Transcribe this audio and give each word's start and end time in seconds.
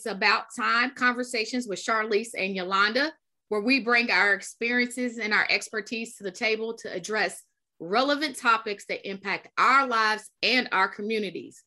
It's 0.00 0.06
About 0.06 0.44
Time 0.58 0.92
Conversations 0.94 1.68
with 1.68 1.78
Charlize 1.78 2.30
and 2.34 2.56
Yolanda, 2.56 3.12
where 3.50 3.60
we 3.60 3.80
bring 3.80 4.10
our 4.10 4.32
experiences 4.32 5.18
and 5.18 5.34
our 5.34 5.46
expertise 5.50 6.16
to 6.16 6.24
the 6.24 6.30
table 6.30 6.72
to 6.78 6.90
address 6.90 7.42
relevant 7.80 8.38
topics 8.38 8.86
that 8.86 9.06
impact 9.06 9.48
our 9.58 9.86
lives 9.86 10.30
and 10.42 10.70
our 10.72 10.88
communities. 10.88 11.62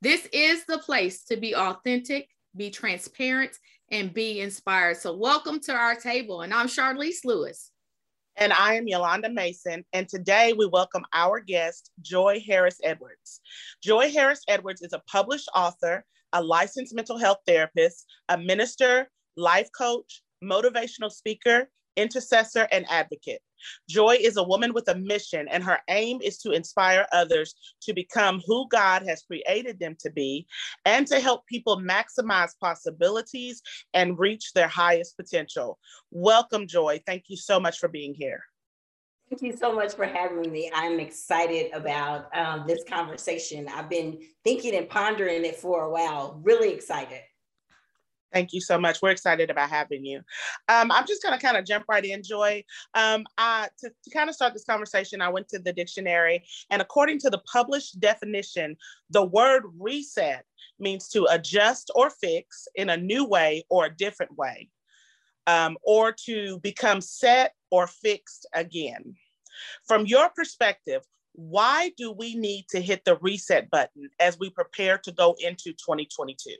This 0.00 0.26
is 0.32 0.64
the 0.64 0.78
place 0.78 1.24
to 1.24 1.36
be 1.36 1.54
authentic, 1.54 2.26
be 2.56 2.70
transparent, 2.70 3.54
and 3.90 4.14
be 4.14 4.40
inspired. 4.40 4.96
So, 4.96 5.14
welcome 5.14 5.60
to 5.64 5.74
our 5.74 5.94
table. 5.94 6.40
And 6.40 6.54
I'm 6.54 6.68
Charlize 6.68 7.22
Lewis. 7.26 7.70
And 8.36 8.50
I 8.54 8.76
am 8.76 8.88
Yolanda 8.88 9.28
Mason. 9.28 9.84
And 9.92 10.08
today 10.08 10.54
we 10.56 10.64
welcome 10.64 11.04
our 11.12 11.38
guest, 11.38 11.90
Joy 12.00 12.42
Harris 12.48 12.78
Edwards. 12.82 13.42
Joy 13.82 14.10
Harris 14.10 14.40
Edwards 14.48 14.80
is 14.80 14.94
a 14.94 15.02
published 15.06 15.50
author, 15.54 16.02
a 16.34 16.42
licensed 16.42 16.94
mental 16.94 17.16
health 17.16 17.38
therapist, 17.46 18.06
a 18.28 18.36
minister, 18.36 19.10
life 19.36 19.70
coach, 19.76 20.22
motivational 20.42 21.10
speaker, 21.10 21.70
intercessor, 21.96 22.68
and 22.72 22.84
advocate. 22.90 23.40
Joy 23.88 24.16
is 24.20 24.36
a 24.36 24.42
woman 24.42 24.74
with 24.74 24.88
a 24.88 24.96
mission, 24.96 25.48
and 25.48 25.64
her 25.64 25.78
aim 25.88 26.20
is 26.22 26.38
to 26.38 26.50
inspire 26.50 27.06
others 27.12 27.54
to 27.82 27.94
become 27.94 28.42
who 28.46 28.68
God 28.68 29.06
has 29.06 29.22
created 29.22 29.78
them 29.78 29.96
to 30.00 30.10
be 30.10 30.46
and 30.84 31.06
to 31.06 31.20
help 31.20 31.46
people 31.46 31.80
maximize 31.80 32.50
possibilities 32.60 33.62
and 33.94 34.18
reach 34.18 34.52
their 34.52 34.68
highest 34.68 35.16
potential. 35.16 35.78
Welcome, 36.10 36.66
Joy. 36.66 37.00
Thank 37.06 37.24
you 37.28 37.36
so 37.36 37.58
much 37.58 37.78
for 37.78 37.88
being 37.88 38.12
here. 38.12 38.42
Thank 39.30 39.42
you 39.42 39.56
so 39.56 39.74
much 39.74 39.94
for 39.94 40.04
having 40.04 40.52
me. 40.52 40.70
I'm 40.74 41.00
excited 41.00 41.72
about 41.72 42.34
um, 42.36 42.66
this 42.66 42.84
conversation. 42.84 43.66
I've 43.68 43.88
been 43.88 44.20
thinking 44.44 44.74
and 44.74 44.88
pondering 44.88 45.44
it 45.44 45.56
for 45.56 45.84
a 45.84 45.90
while, 45.90 46.40
really 46.42 46.72
excited. 46.72 47.20
Thank 48.34 48.52
you 48.52 48.60
so 48.60 48.78
much. 48.78 49.00
We're 49.00 49.10
excited 49.10 49.48
about 49.48 49.70
having 49.70 50.04
you. 50.04 50.18
Um, 50.68 50.90
I'm 50.90 51.06
just 51.06 51.22
going 51.22 51.38
to 51.38 51.44
kind 51.44 51.56
of 51.56 51.64
jump 51.64 51.84
right 51.88 52.04
in, 52.04 52.22
Joy. 52.22 52.64
Um, 52.94 53.24
I, 53.38 53.68
to, 53.78 53.88
to 53.88 54.10
kind 54.10 54.28
of 54.28 54.34
start 54.34 54.52
this 54.52 54.64
conversation, 54.64 55.22
I 55.22 55.28
went 55.28 55.48
to 55.50 55.60
the 55.60 55.72
dictionary, 55.72 56.44
and 56.68 56.82
according 56.82 57.20
to 57.20 57.30
the 57.30 57.40
published 57.50 58.00
definition, 58.00 58.76
the 59.08 59.24
word 59.24 59.62
reset 59.78 60.44
means 60.80 61.08
to 61.10 61.26
adjust 61.30 61.92
or 61.94 62.10
fix 62.10 62.66
in 62.74 62.90
a 62.90 62.96
new 62.96 63.24
way 63.24 63.64
or 63.70 63.86
a 63.86 63.94
different 63.94 64.36
way, 64.36 64.68
um, 65.46 65.76
or 65.82 66.12
to 66.26 66.58
become 66.60 67.00
set 67.00 67.52
or 67.70 67.86
fixed 67.86 68.46
again. 68.54 69.14
From 69.86 70.06
your 70.06 70.30
perspective, 70.30 71.02
why 71.32 71.90
do 71.96 72.12
we 72.12 72.36
need 72.36 72.66
to 72.68 72.80
hit 72.80 73.04
the 73.04 73.16
reset 73.16 73.70
button 73.70 74.08
as 74.20 74.38
we 74.38 74.50
prepare 74.50 74.98
to 74.98 75.12
go 75.12 75.34
into 75.40 75.72
2022? 75.72 76.50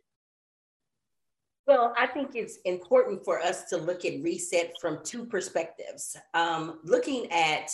Well, 1.67 1.95
I 1.97 2.07
think 2.07 2.33
it's 2.35 2.59
important 2.65 3.25
for 3.25 3.41
us 3.41 3.65
to 3.71 3.79
look 3.79 4.05
at 4.05 4.23
reset 4.23 4.75
from 4.81 4.99
two 5.03 5.25
perspectives. 5.25 6.17
Um, 6.35 6.81
looking 6.85 7.31
at 7.33 7.71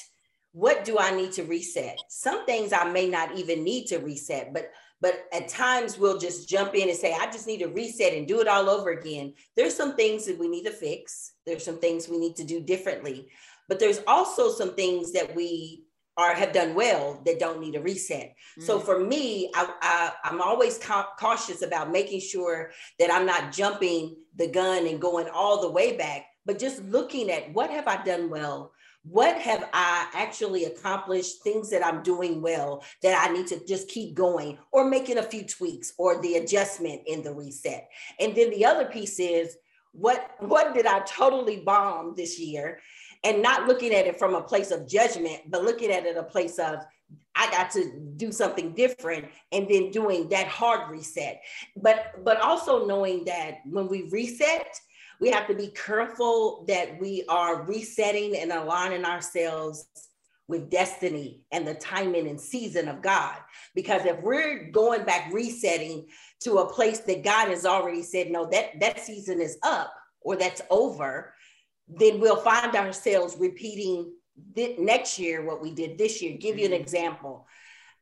what 0.53 0.85
do 0.85 0.99
I 0.99 1.11
need 1.11 1.33
to 1.33 1.45
reset? 1.45 1.99
Some 2.09 2.45
things 2.45 2.73
I 2.73 2.91
may 2.91 3.09
not 3.09 3.37
even 3.37 3.65
need 3.65 3.87
to 3.87 3.99
reset, 3.99 4.53
but 4.53 4.71
but 5.01 5.25
at 5.33 5.49
times 5.49 5.99
we'll 5.99 6.19
just 6.19 6.49
jump 6.49 6.75
in 6.75 6.89
and 6.89 6.99
say, 6.99 7.15
I 7.19 7.27
just 7.27 7.47
need 7.47 7.61
to 7.61 7.69
reset 7.69 8.13
and 8.13 8.29
do 8.29 8.41
it 8.41 8.49
all 8.49 8.69
over 8.69 8.91
again. 8.91 9.35
There's 9.57 9.75
some 9.75 9.97
things 9.97 10.27
that 10.27 10.39
we 10.39 10.49
need 10.49 10.65
to 10.65 10.73
fix. 10.73 11.33
There's 11.47 11.65
some 11.65 11.79
things 11.79 12.09
we 12.09 12.19
need 12.19 12.37
to 12.37 12.45
do 12.45 12.61
differently. 12.61 13.29
But 13.69 13.79
there's 13.79 14.01
also 14.07 14.51
some 14.51 14.75
things 14.75 15.13
that 15.13 15.35
we 15.35 15.85
are 16.17 16.35
have 16.35 16.53
done 16.53 16.75
well 16.75 17.23
that 17.25 17.39
don't 17.39 17.61
need 17.61 17.77
a 17.77 17.81
reset. 17.81 18.35
Mm-hmm. 18.59 18.63
So 18.63 18.79
for 18.79 18.99
me, 18.99 19.51
I, 19.55 20.13
I, 20.25 20.29
am 20.29 20.43
always 20.43 20.77
ca- 20.77 21.09
cautious 21.19 21.63
about 21.63 21.91
making 21.91 22.21
sure 22.21 22.73
that 22.99 23.13
I'm 23.13 23.25
not 23.25 23.53
jumping 23.53 24.17
the 24.37 24.49
gun 24.49 24.87
and 24.87 25.01
going 25.01 25.29
all 25.33 25.63
the 25.63 25.71
way 25.71 25.97
back, 25.97 26.27
but 26.45 26.59
just 26.59 26.83
looking 26.85 27.31
at 27.31 27.53
what 27.55 27.71
have 27.71 27.89
I 27.89 28.03
done 28.03 28.29
well? 28.29 28.73
What 29.03 29.39
have 29.39 29.69
I 29.73 30.09
actually 30.15 30.65
accomplished? 30.65 31.43
Things 31.43 31.71
that 31.71 31.85
I'm 31.85 32.03
doing 32.03 32.43
well 32.43 32.85
that 33.03 33.27
I 33.27 33.33
need 33.33 33.47
to 33.49 33.65
just 33.67 33.89
keep 33.89 34.15
going 34.15 34.59
or 34.73 34.85
making 34.85 35.19
a 35.19 35.23
few 35.23 35.45
tweaks 35.45 35.95
or 35.99 36.21
the 36.21 36.37
adjustment 36.37 37.03
in 37.07 37.23
the 37.23 37.35
reset. 37.35 37.89
And 38.19 38.35
then 38.35 38.51
the 38.51 38.65
other 38.65 38.85
piece 38.85 39.19
is 39.19 39.57
what 39.93 40.31
what 40.39 40.75
did 40.75 40.87
I 40.87 41.01
totally 41.01 41.61
bomb 41.61 42.15
this 42.15 42.39
year? 42.39 42.81
and 43.25 43.43
not 43.43 43.67
looking 43.67 43.93
at 43.93 44.07
it 44.07 44.19
from 44.19 44.35
a 44.35 44.41
place 44.41 44.71
of 44.71 44.89
judgment, 44.89 45.43
but 45.49 45.65
looking 45.65 45.91
at 45.91 46.07
it 46.07 46.17
a 46.17 46.23
place 46.23 46.59
of 46.59 46.81
I 47.35 47.51
got 47.51 47.71
to 47.73 48.13
do 48.17 48.33
something 48.33 48.73
different 48.75 49.27
and 49.53 49.69
then 49.69 49.91
doing 49.91 50.29
that 50.29 50.47
hard 50.47 50.91
reset. 50.91 51.43
But 51.77 52.25
but 52.25 52.41
also 52.41 52.87
knowing 52.87 53.25
that 53.25 53.59
when 53.65 53.89
we 53.89 54.09
reset, 54.11 54.79
we 55.21 55.31
have 55.31 55.47
to 55.49 55.55
be 55.55 55.69
careful 55.69 56.65
that 56.67 56.99
we 56.99 57.25
are 57.29 57.63
resetting 57.63 58.37
and 58.37 58.51
aligning 58.51 59.05
ourselves 59.05 59.87
with 60.49 60.71
destiny 60.71 61.43
and 61.53 61.67
the 61.67 61.75
timing 61.75 62.27
and 62.27 62.41
season 62.41 62.89
of 62.89 63.03
God. 63.03 63.37
Because 63.75 64.05
if 64.05 64.21
we're 64.23 64.71
going 64.71 65.05
back 65.05 65.33
resetting 65.33 66.07
to 66.41 66.59
a 66.59 66.73
place 66.73 67.01
that 67.01 67.23
God 67.23 67.49
has 67.49 67.65
already 67.65 68.03
said, 68.03 68.31
no, 68.31 68.49
that, 68.51 68.81
that 68.81 68.99
season 68.99 69.41
is 69.41 69.59
up 69.63 69.93
or 70.23 70.37
that's 70.37 70.63
over, 70.71 71.35
then 71.87 72.19
we'll 72.19 72.37
find 72.37 72.75
ourselves 72.75 73.37
repeating 73.39 74.13
th- 74.57 74.79
next 74.79 75.19
year 75.19 75.45
what 75.45 75.63
we 75.63 75.73
did 75.73 75.99
this 75.99 76.21
year. 76.21 76.37
Give 76.37 76.59
you 76.59 76.67
an 76.67 76.73
mm-hmm. 76.73 76.83
example. 76.83 77.47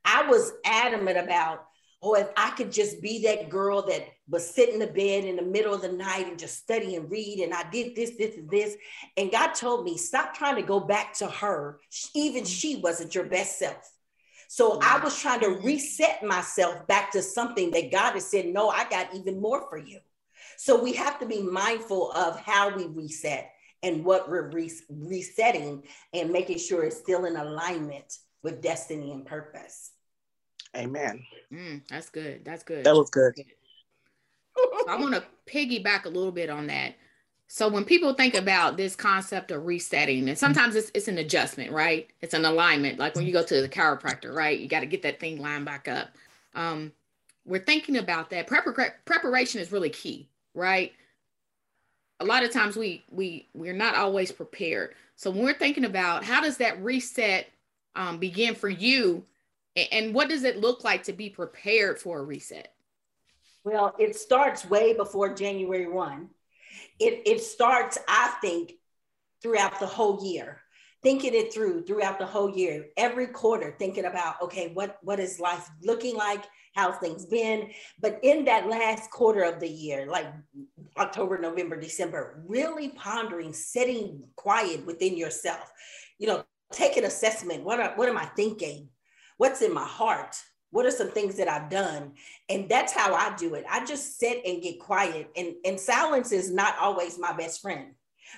I 0.05 0.27
was 0.29 0.53
adamant 0.65 1.19
about, 1.19 1.65
oh, 2.01 2.15
if 2.15 2.29
I 2.37 2.51
could 2.51 2.73
just 2.73 3.03
be 3.03 3.25
that 3.25 3.51
girl 3.51 3.83
that 3.89 4.09
was 4.29 4.49
sitting 4.55 4.75
in 4.75 4.81
the 4.81 4.87
bed 4.87 5.25
in 5.25 5.37
the 5.37 5.43
middle 5.43 5.75
of 5.75 5.83
the 5.83 5.93
night 5.93 6.27
and 6.27 6.39
just 6.39 6.59
study 6.59 6.97
and 6.97 7.11
read, 7.11 7.41
and 7.41 7.55
I 7.55 7.69
did 7.71 7.97
this, 7.97 8.17
this, 8.19 8.37
and 8.37 8.51
this. 8.51 8.77
And 9.17 9.33
God 9.33 9.55
told 9.55 9.85
me, 9.85 9.97
stop 9.97 10.35
trying 10.35 10.57
to 10.57 10.63
go 10.63 10.81
back 10.81 11.15
to 11.15 11.27
her. 11.27 11.81
Even 12.15 12.45
she 12.45 12.77
wasn't 12.77 13.15
your 13.15 13.25
best 13.25 13.59
self. 13.59 13.91
So 14.49 14.79
I 14.83 14.99
was 15.03 15.19
trying 15.19 15.41
to 15.41 15.61
reset 15.63 16.23
myself 16.23 16.87
back 16.87 17.11
to 17.13 17.23
something 17.23 17.71
that 17.73 17.93
God 17.93 18.15
has 18.15 18.27
said, 18.27 18.47
no, 18.47 18.71
I 18.71 18.89
got 18.89 19.15
even 19.15 19.41
more 19.41 19.69
for 19.69 19.77
you. 19.77 20.01
So 20.57 20.83
we 20.83 20.95
have 20.95 21.19
to 21.21 21.27
be 21.27 21.43
mindful 21.43 22.13
of 22.13 22.41
how 22.41 22.75
we 22.75 22.87
reset 22.87 23.51
and 23.83 24.05
what 24.05 24.29
we're 24.29 24.51
re- 24.51 24.73
resetting 24.89 25.85
and 26.13 26.31
making 26.31 26.59
sure 26.59 26.85
it's 26.85 26.97
still 26.97 27.27
in 27.27 27.37
alignment 27.37 28.19
with 28.43 28.63
destiny 28.63 29.13
and 29.13 29.25
purpose. 29.25 29.93
Amen. 30.77 31.25
Mm, 31.53 31.83
that's 31.89 32.11
good. 32.11 32.45
That's 32.45 32.63
good. 32.63 32.85
That 32.85 32.95
was 32.95 33.11
good. 33.11 33.35
So 34.81 34.89
I 34.89 34.97
want 34.97 35.15
to 35.15 35.25
piggyback 35.47 36.05
a 36.05 36.09
little 36.09 36.33
bit 36.33 36.51
on 36.51 36.67
that. 36.69 36.95
So 37.51 37.69
when 37.69 37.85
people 37.85 38.13
think 38.13 38.35
about 38.35 38.77
this 38.77 38.95
concept 38.95 39.51
of 39.51 39.65
resetting, 39.65 40.29
and 40.29 40.39
sometimes 40.39 40.77
it's, 40.77 40.91
it's 40.95 41.09
an 41.09 41.17
adjustment, 41.19 41.73
right? 41.73 42.09
It's 42.21 42.35
an 42.35 42.45
alignment. 42.45 42.99
Like 42.99 43.15
when 43.15 43.27
you 43.27 43.33
go 43.33 43.43
to 43.43 43.63
the 43.63 43.69
chiropractor, 43.69 44.35
right? 44.35 44.59
You 44.59 44.69
got 44.69 44.81
to 44.81 44.87
get 44.87 45.03
that 45.03 45.19
thing 45.19 45.41
lined 45.41 45.65
back 45.65 45.89
up. 45.89 46.09
Um, 46.55 46.93
we're 47.47 47.65
thinking 47.65 47.97
about 47.97 48.29
that. 48.31 48.47
Prepar- 48.47 48.93
preparation 49.07 49.63
is 49.63 49.73
really 49.73 49.89
key, 49.89 50.29
right? 50.55 50.93
a 52.21 52.25
lot 52.25 52.43
of 52.43 52.53
times 52.53 52.77
we 52.77 53.05
we 53.11 53.49
we're 53.55 53.73
not 53.73 53.95
always 53.95 54.33
prepared 54.33 54.95
so 55.17 55.31
when 55.31 55.45
we're 55.45 55.55
thinking 55.55 55.85
about 55.85 56.25
how 56.25 56.41
does 56.41 56.57
that 56.57 56.83
reset 56.83 57.47
um, 57.97 58.19
begin 58.19 58.55
for 58.55 58.69
you 58.69 59.25
and, 59.77 59.89
and 59.93 60.15
what 60.15 60.29
does 60.29 60.45
it 60.45 60.59
look 60.59 60.85
like 60.85 61.03
to 61.05 61.13
be 61.13 61.29
prepared 61.29 61.99
for 61.99 62.19
a 62.19 62.23
reset 62.23 62.73
well 63.69 63.95
it 63.99 64.17
starts 64.17 64.69
way 64.69 64.95
before 64.95 65.35
january 65.35 65.89
1 65.89 66.29
it, 66.99 67.23
it 67.27 67.41
starts 67.41 67.99
i 68.09 68.35
think 68.41 68.73
throughout 69.43 69.79
the 69.81 69.87
whole 69.87 70.25
year 70.25 70.61
thinking 71.03 71.35
it 71.35 71.53
through 71.53 71.85
throughout 71.85 72.19
the 72.19 72.27
whole 72.27 72.51
year 72.51 72.87
every 72.97 73.27
quarter 73.27 73.75
thinking 73.79 74.05
about 74.05 74.41
okay 74.43 74.73
what 74.75 74.99
what 75.03 75.21
is 75.21 75.39
life 75.39 75.69
looking 75.83 76.17
like 76.17 76.45
how 76.79 76.93
things 76.93 77.27
been. 77.27 77.71
But 78.01 78.21
in 78.23 78.45
that 78.45 78.69
last 78.69 79.11
quarter 79.11 79.43
of 79.43 79.59
the 79.59 79.69
year, 79.69 80.07
like 80.09 80.27
October, 80.97 81.37
November, 81.39 81.79
December, 81.79 82.43
really 82.47 82.91
pondering, 82.91 83.53
sitting 83.53 84.23
quiet 84.37 84.87
within 84.87 85.17
yourself, 85.17 85.73
you 86.19 86.29
know, 86.29 86.45
take 86.73 86.97
an 86.97 87.05
assessment. 87.05 87.65
What, 87.65 87.81
are, 87.81 87.93
what 87.97 88.09
am 88.09 88.17
I 88.17 88.27
thinking? 88.27 88.91
What's 89.39 89.61
in 89.61 89.75
my 89.75 89.85
heart? 89.85 90.37
What 90.71 90.87
are 90.87 90.91
some 90.91 91.11
things 91.11 91.37
that 91.37 91.49
I've 91.49 91.71
done? 91.71 92.13
And 92.49 92.69
that's 92.69 92.93
how 92.93 93.15
I 93.15 93.35
do 93.37 93.55
it. 93.55 93.65
I 93.71 93.85
just 93.85 94.19
sit 94.19 94.43
and 94.45 94.63
get 94.63 94.79
quiet. 94.79 95.31
And, 95.37 95.55
and 95.65 95.81
silence 95.81 96.33
is 96.33 96.51
not 96.51 96.75
always 96.79 97.19
my 97.19 97.33
best 97.33 97.63
friend 97.63 97.95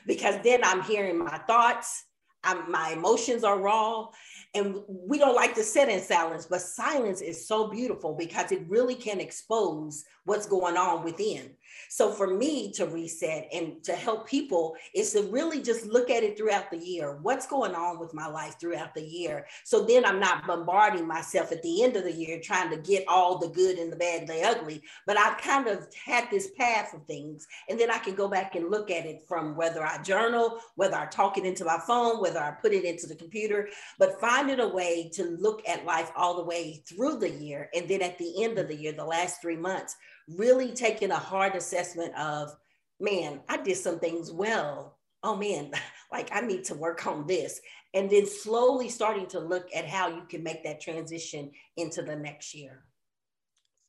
because 0.07 0.37
then 0.45 0.61
I'm 0.63 0.83
hearing 0.83 1.19
my 1.19 1.39
thoughts. 1.39 2.05
I'm, 2.43 2.71
my 2.71 2.91
emotions 2.93 3.45
are 3.45 3.59
raw 3.59 4.09
and 4.55 4.77
we 4.89 5.19
don't 5.19 5.37
like 5.37 5.55
to 5.55 5.63
sit 5.63 5.89
in 5.89 6.01
silence, 6.01 6.47
but 6.47 6.61
silence 6.61 7.21
is 7.21 7.47
so 7.47 7.69
beautiful 7.69 8.15
because 8.15 8.51
it 8.51 8.65
really 8.69 8.97
can 8.97 9.21
expose 9.21 10.05
what's 10.25 10.47
going 10.47 10.77
on 10.77 11.05
within. 11.05 11.51
So 11.89 12.11
for 12.11 12.37
me 12.37 12.73
to 12.73 12.87
reset 12.87 13.49
and 13.53 13.83
to 13.85 13.95
help 13.95 14.29
people 14.29 14.75
is 14.95 15.13
to 15.13 15.23
really 15.23 15.63
just 15.63 15.87
look 15.87 16.11
at 16.11 16.23
it 16.23 16.37
throughout 16.37 16.71
the 16.71 16.79
year. 16.79 17.19
What's 17.23 17.47
going 17.47 17.75
on 17.75 17.99
with 17.99 18.13
my 18.13 18.27
life 18.27 18.57
throughout 18.61 18.95
the 18.95 19.03
year? 19.03 19.47
So 19.65 19.85
then 19.85 20.05
I'm 20.05 20.21
not 20.21 20.47
bombarding 20.47 21.07
myself 21.07 21.53
at 21.53 21.63
the 21.63 21.83
end 21.83 21.97
of 21.97 22.05
the 22.05 22.13
year 22.13 22.41
trying 22.41 22.71
to 22.71 22.77
get 22.77 23.05
all 23.09 23.39
the 23.39 23.49
good 23.49 23.79
and 23.79 23.91
the 23.91 23.97
bad 23.97 24.21
and 24.21 24.29
the 24.29 24.43
ugly, 24.43 24.83
but 25.07 25.17
I've 25.17 25.39
kind 25.39 25.69
of 25.69 25.87
had 25.95 26.29
this 26.31 26.51
path 26.59 26.93
of 26.93 27.05
things. 27.07 27.47
And 27.69 27.79
then 27.79 27.91
I 27.91 27.99
can 27.99 28.15
go 28.15 28.29
back 28.29 28.57
and 28.57 28.71
look 28.71 28.91
at 28.91 29.07
it 29.07 29.23
from 29.27 29.57
whether 29.57 29.85
I 29.85 30.03
journal, 30.03 30.59
whether 30.75 30.97
I 30.97 31.07
talk 31.07 31.39
it 31.39 31.45
into 31.45 31.65
my 31.65 31.79
phone, 31.87 32.21
whether 32.21 32.41
I 32.41 32.51
put 32.51 32.73
it 32.73 32.85
into 32.85 33.07
the 33.07 33.15
computer, 33.15 33.69
but 33.99 34.21
finding 34.41 34.61
a 34.61 34.69
way 34.69 35.11
to 35.13 35.37
look 35.39 35.63
at 35.69 35.85
life 35.85 36.11
all 36.17 36.37
the 36.37 36.45
way 36.45 36.83
through 36.89 37.19
the 37.19 37.29
year. 37.29 37.69
And 37.75 37.87
then 37.89 38.01
at 38.01 38.17
the 38.17 38.43
end 38.43 38.59
of 38.59 38.69
the 38.69 38.75
year, 38.75 38.93
the 38.93 39.05
last 39.05 39.43
three 39.43 39.57
months, 39.57 39.97
really 40.29 40.73
taking 40.73 41.11
a 41.11 41.17
hard 41.17 41.55
assessment 41.55 42.15
of, 42.17 42.51
man, 42.99 43.41
I 43.49 43.59
did 43.59 43.77
some 43.77 43.99
things 43.99 44.33
well. 44.33 44.99
Oh 45.23 45.37
man, 45.37 45.73
like 46.13 46.31
I 46.33 46.41
need 46.41 46.65
to 46.65 46.75
work 46.75 47.07
on 47.07 47.27
this. 47.27 47.61
And 47.93 48.09
then 48.09 48.27
slowly 48.27 48.89
starting 48.89 49.27
to 49.27 49.41
look 49.41 49.67
at 49.75 49.87
how 49.87 50.09
you 50.09 50.23
can 50.29 50.43
make 50.43 50.65
that 50.65 50.81
transition 50.81 51.51
into 51.77 52.03
the 52.03 52.17
next 52.17 52.55
year. 52.55 52.85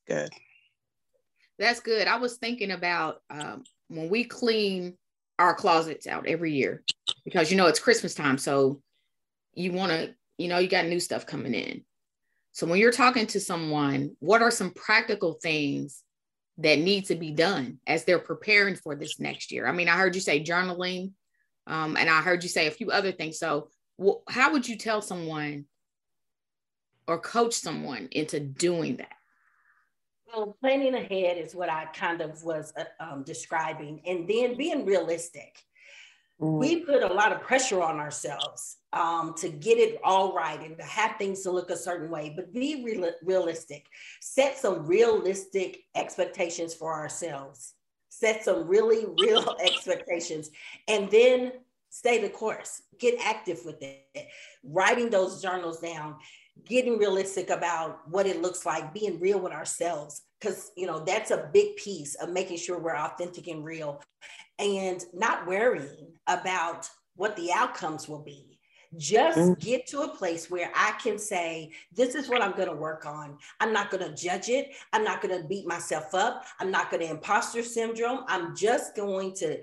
Good. 0.08 0.32
That's 1.60 1.80
good. 1.80 2.08
I 2.08 2.18
was 2.18 2.38
thinking 2.38 2.72
about 2.72 3.22
um, 3.30 3.64
when 3.88 4.10
we 4.10 4.24
clean 4.26 4.98
our 5.40 5.54
closets 5.54 6.08
out 6.08 6.28
every 6.28 6.54
year 6.54 6.84
because 7.24 7.52
you 7.52 7.58
know 7.58 7.68
it's 7.68 7.80
Christmas 7.80 8.16
time. 8.16 8.38
So 8.38 8.82
you 9.54 9.72
want 9.72 9.92
to, 9.92 10.14
you 10.42 10.48
know, 10.48 10.58
you 10.58 10.68
got 10.68 10.88
new 10.88 11.00
stuff 11.00 11.28
coming 11.28 11.54
in. 11.54 11.84
So 12.52 12.66
when 12.66 12.80
you're 12.80 12.92
talking 12.92 13.28
to 13.28 13.40
someone, 13.40 14.16
what 14.20 14.42
are 14.42 14.52
some 14.52 14.72
practical 14.72 15.34
things 15.34 16.04
that 16.58 16.80
need 16.80 17.06
to 17.06 17.16
be 17.16 17.32
done 17.32 17.78
as 17.86 18.04
they're 18.04 18.20
preparing 18.20 18.76
for 18.76 18.96
this 18.96 19.20
next 19.20 19.52
year? 19.52 19.68
I 19.68 19.72
mean, 19.72 19.88
I 19.88 19.98
heard 19.98 20.16
you 20.16 20.22
say 20.22 20.44
journaling, 20.44 21.12
um, 21.68 21.96
and 21.96 22.10
I 22.10 22.22
heard 22.22 22.44
you 22.44 22.50
say 22.50 22.68
a 22.68 22.72
few 22.72 22.90
other 22.90 23.12
things. 23.12 23.38
So, 23.38 23.70
wh- 24.04 24.20
how 24.28 24.52
would 24.52 24.68
you 24.68 24.78
tell 24.78 25.02
someone 25.02 25.66
or 27.08 27.20
coach 27.20 27.54
someone 27.54 28.10
into 28.12 28.40
doing 28.40 28.98
that? 28.98 29.14
Well, 30.28 30.58
planning 30.60 30.96
ahead 30.96 31.38
is 31.38 31.54
what 31.54 31.70
I 31.70 31.86
kind 31.86 32.22
of 32.22 32.44
was 32.44 32.74
uh, 32.78 32.86
um, 33.00 33.24
describing, 33.24 34.02
and 34.08 34.28
then 34.28 34.58
being 34.58 34.86
realistic. 34.86 35.58
Mm. 36.42 36.58
We 36.58 36.78
put 36.78 37.04
a 37.04 37.14
lot 37.14 37.32
of 37.32 37.42
pressure 37.42 37.82
on 37.82 38.00
ourselves 38.00 38.78
um, 38.94 39.34
to 39.38 39.50
get 39.50 39.78
it 39.78 40.00
all 40.04 40.34
right 40.34 40.60
and 40.62 40.78
to 40.78 40.84
have 40.84 41.18
things 41.18 41.42
to 41.44 41.52
look 41.52 41.70
a 41.70 41.78
certain 41.78 42.10
way, 42.10 42.34
but 42.36 42.54
be 42.54 42.84
real- 42.84 43.12
realistic. 43.24 43.86
Set 44.22 44.58
some 44.58 44.86
realistic 44.86 45.84
expectations 45.96 46.74
for 46.74 46.94
ourselves. 46.94 47.74
Set 48.10 48.44
some 48.44 48.68
really 48.68 49.06
real 49.20 49.56
expectations, 49.64 50.50
and 50.88 51.10
then 51.12 51.54
stay 51.90 52.20
the 52.20 52.30
course. 52.30 52.82
Get 53.00 53.20
active 53.24 53.62
with 53.64 53.82
it. 53.82 54.28
Writing 54.64 55.10
those 55.10 55.42
journals 55.42 55.80
down, 55.80 56.18
getting 56.66 56.98
realistic 56.98 57.50
about 57.50 58.00
what 58.10 58.28
it 58.28 58.42
looks 58.42 58.66
like, 58.66 58.94
being 58.94 59.20
real 59.20 59.40
with 59.40 59.54
ourselves, 59.54 60.24
because 60.40 60.72
you 60.76 60.88
know 60.88 61.00
that's 61.00 61.32
a 61.32 61.50
big 61.54 61.78
piece 61.78 62.16
of 62.16 62.30
making 62.30 62.58
sure 62.58 62.80
we're 62.80 62.96
authentic 62.96 63.48
and 63.48 63.64
real, 63.64 64.02
and 64.62 65.04
not 65.14 65.48
worrying 65.48 66.14
about 66.28 66.90
what 67.16 67.36
the 67.36 67.52
outcomes 67.52 68.08
will 68.08 68.24
be. 68.24 68.60
Just 68.98 69.38
mm. 69.38 69.60
get 69.60 69.88
to 69.88 70.02
a 70.02 70.08
place 70.08 70.52
where 70.52 70.70
I 70.76 70.92
can 71.02 71.18
say, 71.18 71.72
This 71.96 72.14
is 72.14 72.28
what 72.28 72.42
I'm 72.42 72.52
going 72.52 72.68
to 72.68 72.76
work 72.76 73.06
on. 73.06 73.38
I'm 73.62 73.72
not 73.72 73.90
going 73.90 74.04
to 74.04 74.14
judge 74.14 74.50
it. 74.50 74.72
I'm 74.92 75.04
not 75.04 75.22
going 75.22 75.42
to 75.42 75.48
beat 75.48 75.66
myself 75.66 76.14
up. 76.14 76.46
I'm 76.60 76.72
not 76.72 76.92
going 76.92 77.02
to 77.02 77.10
imposter 77.10 77.64
syndrome. 77.64 78.26
I'm 78.28 78.56
just 78.56 78.96
going 78.96 79.34
to 79.36 79.60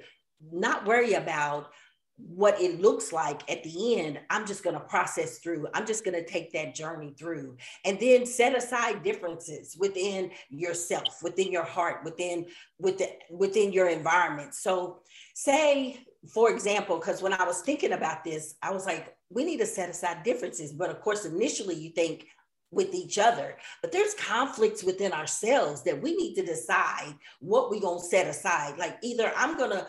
not 0.50 0.86
worry 0.86 1.14
about 1.14 1.70
what 2.18 2.60
it 2.60 2.80
looks 2.80 3.12
like 3.12 3.48
at 3.50 3.62
the 3.62 4.00
end, 4.00 4.20
I'm 4.28 4.46
just 4.46 4.64
going 4.64 4.74
to 4.74 4.80
process 4.80 5.38
through. 5.38 5.68
I'm 5.72 5.86
just 5.86 6.04
going 6.04 6.14
to 6.14 6.28
take 6.28 6.52
that 6.52 6.74
journey 6.74 7.14
through 7.18 7.56
and 7.84 7.98
then 7.98 8.26
set 8.26 8.56
aside 8.56 9.02
differences 9.02 9.76
within 9.78 10.32
yourself, 10.50 11.22
within 11.22 11.52
your 11.52 11.64
heart, 11.64 12.04
within 12.04 12.46
within 12.78 13.10
within 13.30 13.72
your 13.72 13.88
environment. 13.88 14.54
So 14.54 15.00
say 15.34 16.04
for 16.26 16.50
example, 16.50 16.98
because 16.98 17.22
when 17.22 17.32
I 17.32 17.44
was 17.44 17.60
thinking 17.60 17.92
about 17.92 18.24
this, 18.24 18.56
I 18.62 18.72
was 18.72 18.86
like, 18.86 19.16
we 19.30 19.44
need 19.44 19.58
to 19.58 19.66
set 19.66 19.88
aside 19.88 20.24
differences. 20.24 20.72
But 20.72 20.90
of 20.90 21.00
course, 21.00 21.24
initially 21.24 21.76
you 21.76 21.90
think, 21.90 22.26
with 22.70 22.94
each 22.94 23.18
other. 23.18 23.56
But 23.82 23.92
there's 23.92 24.14
conflicts 24.14 24.84
within 24.84 25.12
ourselves 25.12 25.82
that 25.84 26.00
we 26.00 26.14
need 26.16 26.34
to 26.34 26.44
decide 26.44 27.14
what 27.40 27.70
we're 27.70 27.80
going 27.80 28.00
to 28.00 28.06
set 28.06 28.26
aside. 28.26 28.78
Like 28.78 28.98
either 29.02 29.32
i'm 29.36 29.56
gonna 29.56 29.86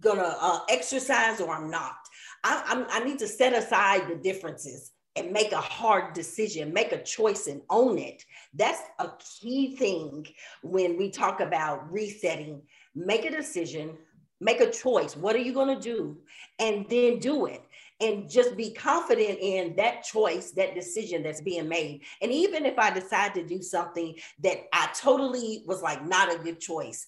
gonna 0.00 0.36
uh, 0.40 0.60
exercise 0.68 1.40
or 1.40 1.54
i'm 1.54 1.70
not. 1.70 1.96
I, 2.44 2.62
I'm, 2.66 2.86
I 2.90 3.04
need 3.04 3.18
to 3.20 3.28
set 3.28 3.52
aside 3.52 4.08
the 4.08 4.16
differences 4.16 4.92
and 5.14 5.32
make 5.32 5.52
a 5.52 5.60
hard 5.60 6.14
decision 6.14 6.72
make 6.72 6.92
a 6.92 7.02
choice 7.02 7.46
and 7.46 7.62
own 7.70 7.98
it. 7.98 8.22
That's 8.54 8.82
a 8.98 9.10
key 9.40 9.76
thing 9.76 10.26
when 10.62 10.96
we 10.96 11.10
talk 11.10 11.40
about 11.40 11.90
resetting. 11.92 12.62
Make 12.94 13.24
a 13.24 13.30
decision 13.30 13.96
make 14.40 14.60
a 14.60 14.70
choice. 14.70 15.16
What 15.16 15.34
are 15.34 15.40
you 15.40 15.52
going 15.52 15.74
to 15.74 15.82
do? 15.82 16.18
And 16.58 16.86
then 16.88 17.18
do 17.18 17.46
it 17.46 17.62
and 18.00 18.28
just 18.28 18.56
be 18.56 18.72
confident 18.72 19.38
in 19.40 19.74
that 19.76 20.04
choice, 20.04 20.50
that 20.52 20.74
decision 20.74 21.22
that's 21.22 21.40
being 21.40 21.68
made. 21.68 22.02
And 22.20 22.30
even 22.30 22.66
if 22.66 22.78
I 22.78 22.90
decide 22.90 23.34
to 23.34 23.46
do 23.46 23.62
something 23.62 24.16
that 24.42 24.64
I 24.72 24.88
totally 24.94 25.62
was 25.66 25.82
like 25.82 26.04
not 26.06 26.34
a 26.34 26.38
good 26.38 26.60
choice, 26.60 27.06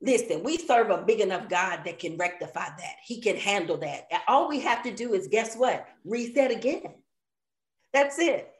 listen, 0.00 0.42
we 0.42 0.58
serve 0.58 0.90
a 0.90 1.02
big 1.02 1.20
enough 1.20 1.48
God 1.48 1.80
that 1.84 2.00
can 2.00 2.16
rectify 2.16 2.66
that. 2.66 2.96
He 3.04 3.20
can 3.20 3.36
handle 3.36 3.76
that. 3.78 4.08
All 4.26 4.48
we 4.48 4.60
have 4.60 4.82
to 4.82 4.90
do 4.90 5.14
is 5.14 5.28
guess 5.28 5.56
what? 5.56 5.86
Reset 6.04 6.50
again. 6.50 6.94
That's 7.92 8.18
it. 8.18 8.50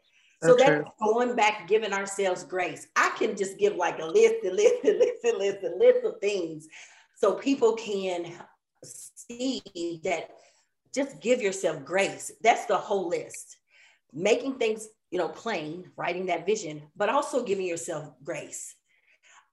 So 0.43 0.55
that's, 0.55 0.71
that's 0.71 0.91
going 1.03 1.35
back, 1.35 1.67
giving 1.69 1.93
ourselves 1.93 2.45
grace. 2.45 2.87
I 2.95 3.11
can 3.19 3.37
just 3.37 3.59
give 3.59 3.77
like 3.77 3.99
a 3.99 4.05
list 4.05 4.45
and 4.45 4.55
list 4.55 4.85
and 4.85 4.99
list 4.99 5.25
and 5.25 5.39
list 5.39 5.59
and 5.63 5.81
list 5.81 6.05
of 6.05 6.21
things 6.21 6.69
so 7.17 7.35
people 7.35 7.75
can 7.75 8.33
see 8.85 10.01
that 10.05 10.31
just 10.95 11.21
give 11.21 11.43
yourself 11.43 11.85
grace. 11.85 12.33
That's 12.43 12.67
the 12.67 12.77
whole 12.77 13.09
list. 13.09 13.57
Making 14.13 14.55
things, 14.55 14.87
you 15.11 15.19
know, 15.19 15.29
plain, 15.29 15.91
writing 15.97 16.27
that 16.27 16.47
vision, 16.47 16.83
but 16.97 17.09
also 17.09 17.43
giving 17.43 17.67
yourself 17.67 18.13
grace. 18.23 18.75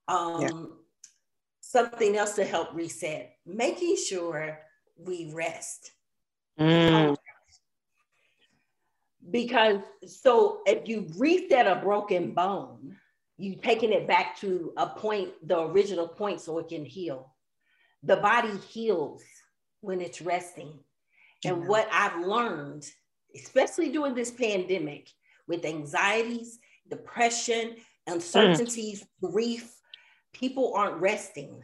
Um, 0.08 0.40
yeah. 0.40 0.48
Something 1.60 2.16
else 2.16 2.34
to 2.34 2.44
help 2.44 2.74
reset, 2.74 3.34
making 3.46 3.96
sure 3.96 4.58
we 4.96 5.32
rest. 5.32 5.90
Mm. 6.60 7.16
Because 9.30 9.80
so 10.06 10.60
if 10.66 10.86
you 10.86 11.06
reset 11.16 11.66
a 11.66 11.76
broken 11.76 12.32
bone, 12.32 12.96
you 13.38 13.56
taking 13.56 13.92
it 13.92 14.06
back 14.06 14.38
to 14.40 14.72
a 14.76 14.86
point, 14.86 15.30
the 15.46 15.60
original 15.60 16.06
point, 16.06 16.40
so 16.40 16.58
it 16.58 16.68
can 16.68 16.84
heal. 16.84 17.34
The 18.02 18.16
body 18.16 18.56
heals 18.68 19.22
when 19.80 20.00
it's 20.00 20.20
resting. 20.20 20.78
And 21.44 21.66
what 21.66 21.88
I've 21.92 22.24
learned, 22.24 22.88
especially 23.34 23.90
during 23.90 24.14
this 24.14 24.30
pandemic, 24.30 25.08
with 25.48 25.64
anxieties, 25.64 26.58
depression, 26.88 27.76
uncertainties, 28.06 29.02
mm. 29.02 29.32
grief, 29.32 29.74
people 30.32 30.74
aren't 30.74 31.00
resting. 31.00 31.60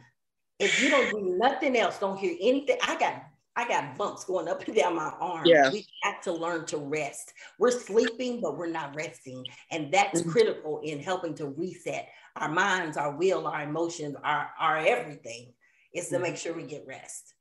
If 0.59 0.81
you 0.81 0.89
don't 0.89 1.09
do 1.09 1.37
nothing 1.37 1.77
else, 1.77 1.99
don't 1.99 2.19
hear 2.19 2.35
anything. 2.41 2.77
I 2.85 2.99
got 2.99 3.23
I 3.55 3.67
got 3.67 3.97
bumps 3.97 4.23
going 4.23 4.47
up 4.47 4.65
and 4.65 4.75
down 4.75 4.95
my 4.95 5.11
arm. 5.19 5.45
Yeah. 5.45 5.69
We 5.69 5.85
got 6.03 6.21
to 6.23 6.31
learn 6.31 6.65
to 6.67 6.77
rest. 6.77 7.33
We're 7.57 7.71
sleeping, 7.71 8.39
but 8.39 8.57
we're 8.57 8.71
not 8.71 8.95
resting. 8.95 9.43
And 9.69 9.91
that's 9.91 10.21
mm-hmm. 10.21 10.29
critical 10.29 10.79
in 10.81 10.99
helping 10.99 11.33
to 11.35 11.47
reset 11.47 12.07
our 12.37 12.49
minds, 12.49 12.95
our 12.95 13.17
will, 13.17 13.47
our 13.47 13.63
emotions, 13.63 14.15
our, 14.23 14.49
our 14.57 14.77
everything 14.77 15.53
is 15.93 16.07
to 16.07 16.15
mm-hmm. 16.15 16.23
make 16.23 16.37
sure 16.37 16.53
we 16.53 16.63
get 16.63 16.85
rest. 16.87 17.33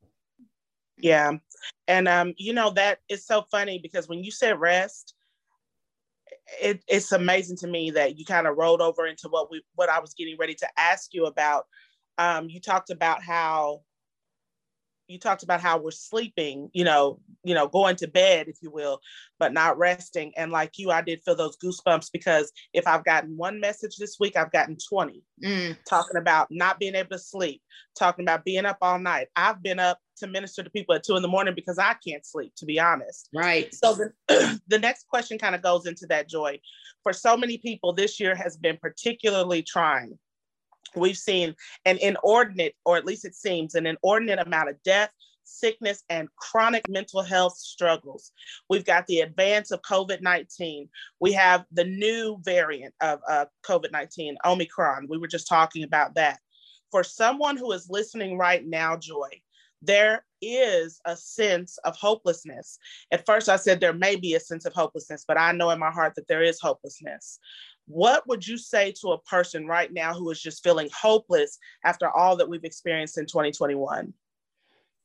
Yeah. 1.01 1.33
And 1.87 2.09
um, 2.09 2.35
you 2.37 2.53
know, 2.53 2.71
that 2.71 2.99
is 3.09 3.27
so 3.27 3.43
funny 3.51 3.79
because 3.83 4.09
when 4.09 4.23
you 4.23 4.31
said 4.31 4.61
rest, 4.61 5.15
it, 6.61 6.83
it's 6.89 7.13
amazing 7.13 7.57
to 7.59 7.67
me 7.67 7.91
that 7.93 8.19
you 8.19 8.25
kind 8.25 8.47
of 8.47 8.57
rolled 8.57 8.81
over 8.81 9.07
into 9.07 9.29
what 9.29 9.51
we 9.51 9.63
what 9.75 9.89
I 9.89 10.01
was 10.01 10.15
getting 10.15 10.37
ready 10.39 10.55
to 10.55 10.69
ask 10.77 11.15
you 11.15 11.27
about. 11.27 11.67
Um, 12.17 12.49
you 12.49 12.61
talked 12.61 12.91
about 12.91 13.23
how 13.23 13.83
you 15.09 15.19
talked 15.19 15.43
about 15.43 15.61
how 15.61 15.79
we're 15.79 15.91
sleeping, 15.91 16.71
you 16.75 16.85
know, 16.85 17.19
you 17.43 17.55
know, 17.55 17.67
going 17.67 17.97
to 17.97 18.07
bed, 18.07 18.47
if 18.47 18.59
you 18.61 18.71
will, 18.71 19.01
but 19.39 19.55
not 19.55 19.79
resting. 19.79 20.33
And 20.37 20.53
like 20.53 20.79
you, 20.79 20.91
I 20.91 21.01
did 21.01 21.23
feel 21.23 21.35
those 21.35 21.57
goosebumps 21.57 22.13
because 22.13 22.53
if 22.75 22.87
I've 22.87 23.05
gotten 23.05 23.37
one 23.37 23.59
message 23.59 23.97
this 23.97 24.19
week, 24.21 24.37
I've 24.37 24.53
gotten 24.53 24.77
20 24.77 25.23
mm. 25.43 25.77
talking 25.89 26.19
about 26.19 26.49
not 26.51 26.79
being 26.79 26.95
able 26.95 27.11
to 27.11 27.19
sleep, 27.19 27.63
talking 27.99 28.25
about 28.25 28.45
being 28.45 28.67
up 28.67 28.79
all 28.83 28.99
night. 28.99 29.29
I've 29.35 29.63
been 29.63 29.79
up 29.79 29.99
to 30.19 30.27
minister 30.27 30.63
to 30.63 30.71
people 30.71 30.95
at 30.95 31.05
two 31.05 31.17
in 31.17 31.23
the 31.23 31.29
morning 31.29 31.55
because 31.55 31.79
I 31.79 31.95
can't 32.07 32.25
sleep, 32.25 32.53
to 32.57 32.67
be 32.67 32.79
honest. 32.81 33.29
Right. 33.35 33.73
So 33.75 33.95
the, 33.95 34.61
the 34.69 34.79
next 34.79 35.09
question 35.09 35.39
kind 35.39 35.55
of 35.55 35.63
goes 35.63 35.87
into 35.87 36.07
that 36.07 36.29
joy. 36.29 36.61
For 37.03 37.13
so 37.13 37.37
many 37.37 37.59
people, 37.59 37.93
this 37.93 38.21
year 38.21 38.35
has 38.35 38.57
been 38.57 38.79
particularly 38.81 39.63
trying. 39.63 40.19
We've 40.95 41.17
seen 41.17 41.55
an 41.85 41.99
inordinate, 41.99 42.75
or 42.85 42.97
at 42.97 43.05
least 43.05 43.25
it 43.25 43.35
seems, 43.35 43.75
an 43.75 43.87
inordinate 43.87 44.39
amount 44.39 44.71
of 44.71 44.83
death, 44.83 45.11
sickness, 45.45 46.03
and 46.09 46.29
chronic 46.37 46.89
mental 46.89 47.23
health 47.23 47.57
struggles. 47.57 48.33
We've 48.69 48.85
got 48.85 49.07
the 49.07 49.21
advance 49.21 49.71
of 49.71 49.83
COVID 49.83 50.23
19. 50.23 50.89
We 51.21 51.33
have 51.33 51.65
the 51.73 51.85
new 51.85 52.39
variant 52.43 52.95
of 53.01 53.21
uh, 53.29 53.47
COVID 53.65 53.93
19, 53.93 54.37
Omicron. 54.45 55.07
We 55.09 55.19
were 55.19 55.29
just 55.29 55.49
talking 55.49 55.85
about 55.85 56.15
that. 56.15 56.41
For 56.91 57.05
someone 57.05 57.57
who 57.57 57.73
is 57.73 57.91
listening 57.91 58.39
right 58.39 58.67
now, 58.67 58.97
Joy, 58.97 59.29
there 59.83 60.25
is 60.41 61.01
a 61.05 61.17
sense 61.17 61.79
of 61.85 61.97
hopelessness. 61.97 62.79
At 63.13 63.27
first, 63.27 63.49
I 63.49 63.57
said 63.57 63.81
there 63.81 63.93
may 63.93 64.17
be 64.17 64.35
a 64.35 64.41
sense 64.41 64.65
of 64.65 64.73
hopelessness, 64.73 65.25
but 65.27 65.39
I 65.39 65.53
know 65.53 65.71
in 65.71 65.79
my 65.79 65.91
heart 65.91 66.15
that 66.17 66.29
there 66.29 66.43
is 66.43 66.61
hopelessness. 66.61 67.39
What 67.87 68.27
would 68.29 68.47
you 68.47 68.59
say 68.59 68.93
to 69.01 69.13
a 69.13 69.23
person 69.23 69.67
right 69.67 69.93
now 69.93 70.13
who 70.15 70.31
is 70.31 70.41
just 70.41 70.63
feeling 70.63 70.89
hopeless 70.95 71.59
after 71.85 72.11
all 72.11 72.37
that 72.37 72.49
we've 72.49 72.65
experienced 72.65 73.19
in 73.19 73.27
2021? 73.27 74.13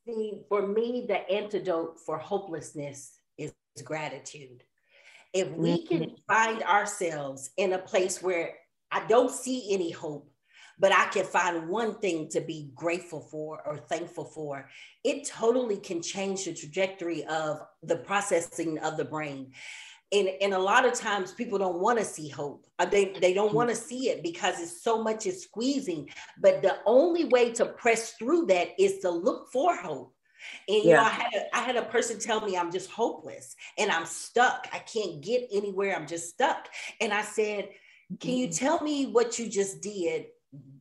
See, 0.06 0.34
for 0.50 0.68
me, 0.68 1.06
the 1.08 1.30
antidote 1.30 2.00
for 2.06 2.18
hopelessness 2.18 3.20
is 3.38 3.53
gratitude. 3.84 4.63
If 5.32 5.50
we 5.51 5.86
can 5.86 6.01
mm-hmm. 6.01 6.15
find 6.27 6.62
ourselves 6.63 7.51
in 7.58 7.74
a 7.74 7.80
place 7.80 8.22
where 8.22 8.56
I 8.92 9.06
don't 9.08 9.32
see 9.32 9.74
any 9.74 9.89
hope, 9.89 10.30
but 10.80 10.92
I 10.92 11.06
can 11.08 11.25
find 11.25 11.68
one 11.68 11.96
thing 11.96 12.30
to 12.30 12.42
be 12.42 12.72
grateful 12.75 13.22
for 13.22 13.62
or 13.65 13.77
thankful 13.77 14.25
for, 14.25 14.70
it 15.03 15.27
totally 15.27 15.77
can 15.77 16.01
change 16.01 16.46
the 16.46 16.53
trajectory 16.53 17.24
of 17.25 17.62
the 17.84 17.98
processing 17.98 18.80
of 18.80 18.98
the 18.98 19.06
brain 19.06 19.51
and, 20.13 20.30
and 20.42 20.53
a 20.53 20.60
lot 20.60 20.86
of 20.86 20.94
times 20.94 21.32
people 21.32 21.58
don't 21.58 21.80
want 21.80 21.98
to 21.98 22.06
see 22.06 22.30
hope 22.30 22.65
uh, 22.80 22.86
they, 22.86 23.13
they 23.20 23.34
don't 23.34 23.53
want 23.53 23.70
to 23.70 23.75
see 23.75 24.10
it 24.10 24.22
because 24.24 24.62
it's 24.62 24.84
so 24.84 25.01
much 25.01 25.25
is 25.25 25.44
squeezing 25.44 26.10
but 26.39 26.62
the 26.62 26.77
only 26.86 27.25
way 27.25 27.51
to 27.51 27.65
press 27.65 28.13
through 28.13 28.46
that 28.46 28.70
is 28.80 29.00
to 29.00 29.10
look 29.10 29.51
for 29.51 29.75
hope 29.75 30.13
and 30.68 30.84
you 30.84 30.89
yeah. 30.89 30.96
know, 30.98 31.03
I 31.03 31.10
had 31.10 31.34
a, 31.34 31.56
I 31.56 31.60
had 31.60 31.75
a 31.77 31.84
person 31.84 32.20
tell 32.20 32.42
me 32.42 32.58
I'm 32.58 32.72
just 32.72 32.92
hopeless 32.92 33.56
and 33.77 33.89
I'm 33.89 34.06
stuck. 34.06 34.68
I 34.74 34.80
can't 34.80 35.22
get 35.22 35.48
anywhere. 35.53 35.96
I'm 35.96 36.06
just 36.06 36.32
stuck. 36.32 36.68
And 37.00 37.13
I 37.13 37.22
said, 37.22 37.70
"Can 38.20 38.32
you 38.32 38.50
tell 38.50 38.82
me 38.82 39.06
what 39.06 39.39
you 39.39 39.48
just 39.48 39.82
did 39.82 40.25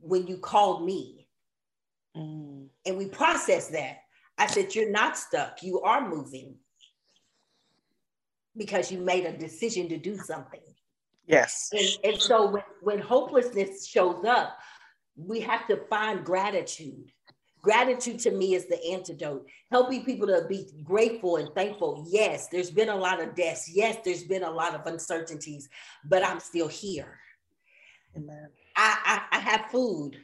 when 0.02 0.26
you 0.26 0.36
called 0.36 0.84
me?" 0.84 1.26
Mm. 2.16 2.68
And 2.84 2.98
we 2.98 3.06
processed 3.06 3.72
that. 3.72 3.98
I 4.36 4.46
said, 4.46 4.74
"You're 4.74 4.90
not 4.90 5.16
stuck. 5.16 5.62
You 5.62 5.80
are 5.80 6.08
moving 6.08 6.56
because 8.56 8.92
you 8.92 8.98
made 8.98 9.24
a 9.24 9.36
decision 9.36 9.88
to 9.88 9.96
do 9.96 10.16
something. 10.16 10.60
Yes. 11.26 11.70
And, 11.72 12.12
and 12.12 12.22
so 12.22 12.50
when, 12.50 12.62
when 12.82 12.98
hopelessness 12.98 13.86
shows 13.86 14.24
up, 14.24 14.58
we 15.16 15.40
have 15.40 15.66
to 15.68 15.76
find 15.88 16.24
gratitude. 16.24 17.10
Gratitude 17.62 18.18
to 18.20 18.32
me 18.32 18.54
is 18.54 18.66
the 18.66 18.84
antidote, 18.90 19.46
helping 19.70 20.04
people 20.04 20.26
to 20.26 20.44
be 20.48 20.66
grateful 20.82 21.36
and 21.36 21.48
thankful. 21.54 22.04
Yes, 22.08 22.48
there's 22.48 22.72
been 22.72 22.88
a 22.88 22.96
lot 22.96 23.22
of 23.22 23.36
deaths. 23.36 23.70
Yes, 23.72 23.98
there's 24.04 24.24
been 24.24 24.42
a 24.42 24.50
lot 24.50 24.74
of 24.74 24.84
uncertainties, 24.86 25.68
but 26.04 26.26
I'm 26.26 26.40
still 26.40 26.66
here. 26.66 27.20
Amen. 28.16 28.48
I, 28.76 29.22
I, 29.30 29.36
I 29.36 29.40
have 29.40 29.70
food. 29.70 30.16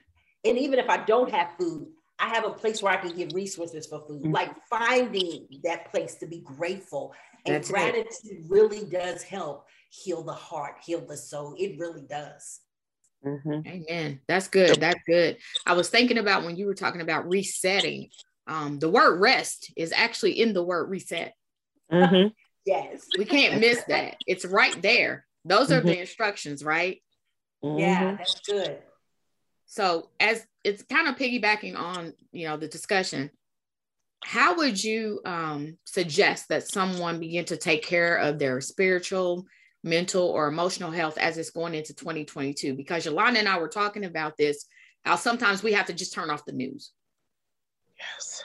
And 0.44 0.56
even 0.58 0.78
if 0.78 0.88
I 0.88 0.98
don't 0.98 1.30
have 1.30 1.52
food, 1.58 1.88
I 2.18 2.28
have 2.28 2.44
a 2.44 2.50
place 2.50 2.82
where 2.82 2.92
I 2.92 2.96
can 2.96 3.16
get 3.16 3.32
resources 3.32 3.86
for 3.86 4.02
food, 4.06 4.22
mm-hmm. 4.22 4.32
like 4.32 4.50
finding 4.68 5.46
that 5.64 5.90
place 5.90 6.16
to 6.16 6.26
be 6.26 6.40
grateful 6.40 7.14
and 7.46 7.56
That's 7.56 7.70
gratitude 7.70 8.08
it. 8.24 8.44
really 8.48 8.84
does 8.84 9.22
help 9.22 9.66
heal 9.90 10.22
the 10.22 10.32
heart, 10.32 10.76
heal 10.84 11.00
the 11.00 11.16
soul. 11.16 11.54
It 11.58 11.78
really 11.78 12.02
does. 12.02 12.60
Mm-hmm. 13.24 13.66
Amen. 13.66 14.20
That's 14.28 14.48
good. 14.48 14.80
That's 14.80 15.00
good. 15.06 15.38
I 15.66 15.74
was 15.74 15.88
thinking 15.88 16.18
about 16.18 16.44
when 16.44 16.56
you 16.56 16.66
were 16.66 16.74
talking 16.74 17.00
about 17.00 17.28
resetting. 17.28 18.10
Um, 18.46 18.78
the 18.78 18.90
word 18.90 19.20
rest 19.20 19.72
is 19.76 19.92
actually 19.92 20.40
in 20.40 20.52
the 20.52 20.62
word 20.62 20.88
reset. 20.90 21.34
Mm-hmm. 21.92 22.28
yes. 22.66 23.06
We 23.16 23.24
can't 23.24 23.60
miss 23.60 23.82
that. 23.88 24.16
It's 24.26 24.44
right 24.44 24.80
there. 24.82 25.26
Those 25.44 25.70
are 25.70 25.78
mm-hmm. 25.78 25.88
the 25.88 26.00
instructions, 26.00 26.64
right? 26.64 27.00
Yeah, 27.62 28.02
mm-hmm. 28.02 28.16
that's 28.16 28.40
good. 28.40 28.78
So 29.66 30.10
as 30.18 30.46
it's 30.64 30.82
kind 30.84 31.08
of 31.08 31.16
piggybacking 31.16 31.76
on, 31.76 32.14
you 32.32 32.48
know, 32.48 32.56
the 32.56 32.68
discussion, 32.68 33.30
how 34.24 34.56
would 34.56 34.82
you 34.82 35.20
um, 35.24 35.78
suggest 35.84 36.48
that 36.48 36.68
someone 36.68 37.20
begin 37.20 37.44
to 37.46 37.56
take 37.56 37.84
care 37.84 38.16
of 38.16 38.38
their 38.38 38.60
spiritual 38.60 39.46
mental 39.84 40.24
or 40.24 40.48
emotional 40.48 40.90
health 40.90 41.18
as 41.18 41.38
it's 41.38 41.50
going 41.50 41.74
into 41.74 41.94
2022 41.94 42.74
because 42.74 43.04
yolanda 43.04 43.38
and 43.38 43.48
i 43.48 43.56
were 43.58 43.68
talking 43.68 44.04
about 44.04 44.36
this 44.36 44.66
how 45.04 45.14
sometimes 45.14 45.62
we 45.62 45.72
have 45.72 45.86
to 45.86 45.92
just 45.92 46.12
turn 46.12 46.30
off 46.30 46.44
the 46.44 46.52
news 46.52 46.90
yes 47.96 48.42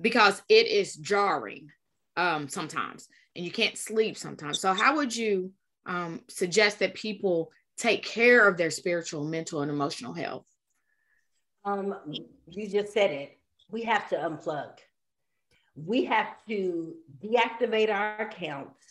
because 0.00 0.40
it 0.48 0.68
is 0.68 0.94
jarring 0.94 1.68
um, 2.16 2.48
sometimes 2.48 3.08
and 3.34 3.44
you 3.44 3.50
can't 3.50 3.76
sleep 3.76 4.16
sometimes 4.16 4.60
so 4.60 4.72
how 4.72 4.96
would 4.96 5.14
you 5.14 5.52
um, 5.86 6.20
suggest 6.28 6.78
that 6.78 6.94
people 6.94 7.50
take 7.78 8.04
care 8.04 8.46
of 8.46 8.56
their 8.56 8.70
spiritual 8.70 9.24
mental 9.24 9.62
and 9.62 9.70
emotional 9.70 10.12
health 10.12 10.46
um, 11.64 11.94
you 12.48 12.68
just 12.68 12.92
said 12.92 13.10
it 13.10 13.38
we 13.70 13.82
have 13.82 14.08
to 14.08 14.16
unplug 14.16 14.78
we 15.86 16.04
have 16.04 16.28
to 16.48 16.94
deactivate 17.22 17.92
our 17.92 18.20
accounts. 18.20 18.86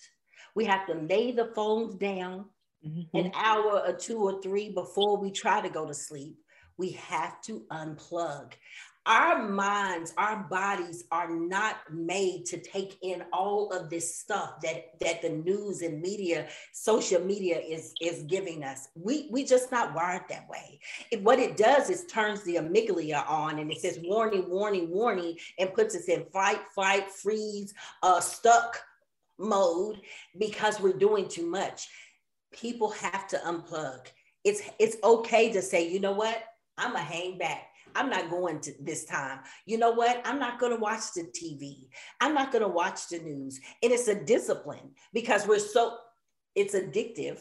We 0.55 0.65
have 0.65 0.85
to 0.87 0.93
lay 0.93 1.31
the 1.31 1.51
phones 1.55 1.95
down 1.95 2.45
mm-hmm. 2.85 3.17
an 3.17 3.31
hour 3.35 3.81
or 3.85 3.93
two 3.93 4.19
or 4.19 4.41
three 4.41 4.69
before 4.69 5.17
we 5.17 5.31
try 5.31 5.61
to 5.61 5.69
go 5.69 5.85
to 5.85 5.93
sleep. 5.93 6.37
We 6.77 6.91
have 6.91 7.41
to 7.43 7.63
unplug 7.71 8.53
our 9.07 9.47
minds 9.47 10.13
our 10.17 10.43
bodies 10.49 11.05
are 11.11 11.29
not 11.29 11.77
made 11.89 12.45
to 12.45 12.59
take 12.59 12.97
in 13.01 13.23
all 13.31 13.71
of 13.71 13.89
this 13.89 14.15
stuff 14.15 14.59
that 14.61 14.99
that 14.99 15.21
the 15.21 15.29
news 15.29 15.81
and 15.81 16.01
media 16.01 16.47
social 16.73 17.21
media 17.21 17.57
is 17.57 17.93
is 18.01 18.23
giving 18.23 18.63
us. 18.63 18.89
We 18.95 19.29
we 19.31 19.45
just 19.45 19.71
not 19.71 19.95
wired 19.95 20.23
that 20.29 20.49
way. 20.49 20.79
It, 21.09 21.23
what 21.23 21.39
it 21.39 21.55
does 21.55 21.89
is 21.89 22.05
turns 22.05 22.43
the 22.43 22.55
amygdala 22.55 23.27
on 23.29 23.59
and 23.59 23.71
it 23.71 23.79
says 23.79 23.97
warning 24.03 24.49
warning 24.49 24.89
warning 24.91 25.37
and 25.57 25.73
puts 25.73 25.95
us 25.95 26.09
in 26.09 26.25
fight 26.33 26.59
fight 26.75 27.09
freeze 27.09 27.73
uh 28.03 28.19
stuck 28.19 28.81
mode 29.39 30.01
because 30.37 30.81
we're 30.81 30.97
doing 30.97 31.29
too 31.29 31.45
much. 31.49 31.87
People 32.51 32.91
have 32.91 33.25
to 33.29 33.37
unplug. 33.37 34.07
It's 34.43 34.61
it's 34.79 34.97
okay 35.01 35.53
to 35.53 35.61
say 35.61 35.89
you 35.89 36.01
know 36.01 36.11
what? 36.11 36.43
I'm 36.77 36.91
gonna 36.91 37.05
hang 37.05 37.37
back 37.37 37.69
I'm 37.95 38.09
not 38.09 38.29
going 38.29 38.59
to 38.61 38.73
this 38.79 39.05
time. 39.05 39.39
You 39.65 39.77
know 39.77 39.91
what? 39.91 40.21
I'm 40.25 40.39
not 40.39 40.59
going 40.59 40.71
to 40.71 40.79
watch 40.79 41.13
the 41.15 41.23
TV. 41.23 41.87
I'm 42.21 42.33
not 42.33 42.51
going 42.51 42.63
to 42.63 42.67
watch 42.67 43.07
the 43.09 43.19
news. 43.19 43.59
And 43.83 43.91
it's 43.91 44.07
a 44.07 44.15
discipline 44.15 44.91
because 45.13 45.47
we're 45.47 45.59
so, 45.59 45.97
it's 46.55 46.75
addictive. 46.75 47.39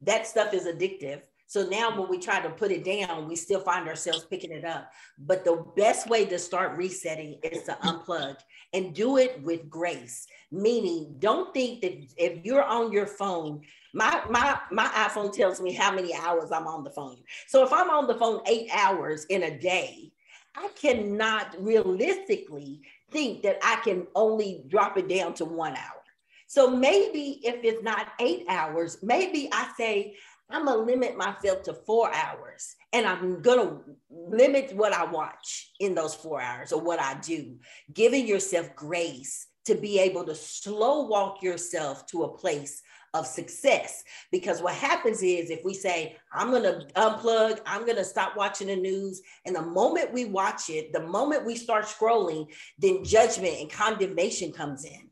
That 0.00 0.26
stuff 0.26 0.54
is 0.54 0.66
addictive. 0.66 1.22
So 1.52 1.68
now 1.68 1.94
when 1.94 2.08
we 2.08 2.16
try 2.16 2.40
to 2.40 2.48
put 2.48 2.72
it 2.72 2.82
down, 2.82 3.28
we 3.28 3.36
still 3.36 3.60
find 3.60 3.86
ourselves 3.86 4.24
picking 4.24 4.52
it 4.52 4.64
up. 4.64 4.90
But 5.18 5.44
the 5.44 5.62
best 5.76 6.08
way 6.08 6.24
to 6.24 6.38
start 6.38 6.78
resetting 6.78 7.40
is 7.42 7.64
to 7.64 7.72
unplug 7.82 8.36
and 8.72 8.94
do 8.94 9.18
it 9.18 9.42
with 9.42 9.68
grace. 9.68 10.26
Meaning, 10.50 11.14
don't 11.18 11.52
think 11.52 11.82
that 11.82 11.92
if 12.16 12.42
you're 12.42 12.64
on 12.64 12.90
your 12.90 13.06
phone, 13.06 13.60
my 13.92 14.22
my 14.30 14.60
my 14.70 14.86
iPhone 14.86 15.30
tells 15.30 15.60
me 15.60 15.74
how 15.74 15.94
many 15.94 16.14
hours 16.14 16.50
I'm 16.50 16.66
on 16.66 16.84
the 16.84 16.90
phone. 16.90 17.18
So 17.48 17.62
if 17.62 17.70
I'm 17.70 17.90
on 17.90 18.06
the 18.06 18.14
phone 18.14 18.40
8 18.46 18.70
hours 18.72 19.26
in 19.26 19.42
a 19.42 19.58
day, 19.58 20.10
I 20.56 20.68
cannot 20.68 21.54
realistically 21.62 22.80
think 23.10 23.42
that 23.42 23.58
I 23.62 23.76
can 23.84 24.06
only 24.14 24.64
drop 24.68 24.96
it 24.96 25.06
down 25.06 25.34
to 25.34 25.44
1 25.44 25.72
hour. 25.76 26.02
So 26.46 26.68
maybe 26.68 27.40
if 27.44 27.64
it's 27.64 27.82
not 27.82 28.08
8 28.20 28.44
hours, 28.48 28.98
maybe 29.02 29.48
I 29.52 29.70
say 29.74 30.16
I'm 30.52 30.66
gonna 30.66 30.82
limit 30.82 31.16
myself 31.16 31.62
to 31.64 31.74
four 31.74 32.12
hours 32.14 32.76
and 32.92 33.06
I'm 33.06 33.40
gonna 33.40 33.80
limit 34.10 34.74
what 34.74 34.92
I 34.92 35.04
watch 35.04 35.72
in 35.80 35.94
those 35.94 36.14
four 36.14 36.40
hours 36.40 36.72
or 36.72 36.80
what 36.80 37.00
I 37.00 37.14
do, 37.20 37.56
giving 37.92 38.26
yourself 38.26 38.74
grace 38.76 39.46
to 39.64 39.74
be 39.74 39.98
able 39.98 40.24
to 40.26 40.34
slow 40.34 41.06
walk 41.06 41.42
yourself 41.42 42.06
to 42.06 42.24
a 42.24 42.36
place 42.36 42.82
of 43.14 43.26
success. 43.26 44.02
Because 44.30 44.62
what 44.62 44.74
happens 44.74 45.22
is 45.22 45.50
if 45.50 45.64
we 45.64 45.74
say, 45.74 46.16
I'm 46.32 46.50
gonna 46.50 46.86
unplug, 46.96 47.60
I'm 47.66 47.86
gonna 47.86 48.04
stop 48.04 48.36
watching 48.36 48.68
the 48.68 48.76
news, 48.76 49.22
and 49.44 49.54
the 49.54 49.62
moment 49.62 50.12
we 50.12 50.24
watch 50.24 50.70
it, 50.70 50.92
the 50.92 51.06
moment 51.06 51.44
we 51.44 51.56
start 51.56 51.84
scrolling, 51.84 52.46
then 52.78 53.04
judgment 53.04 53.56
and 53.60 53.70
condemnation 53.70 54.52
comes 54.52 54.84
in. 54.84 55.10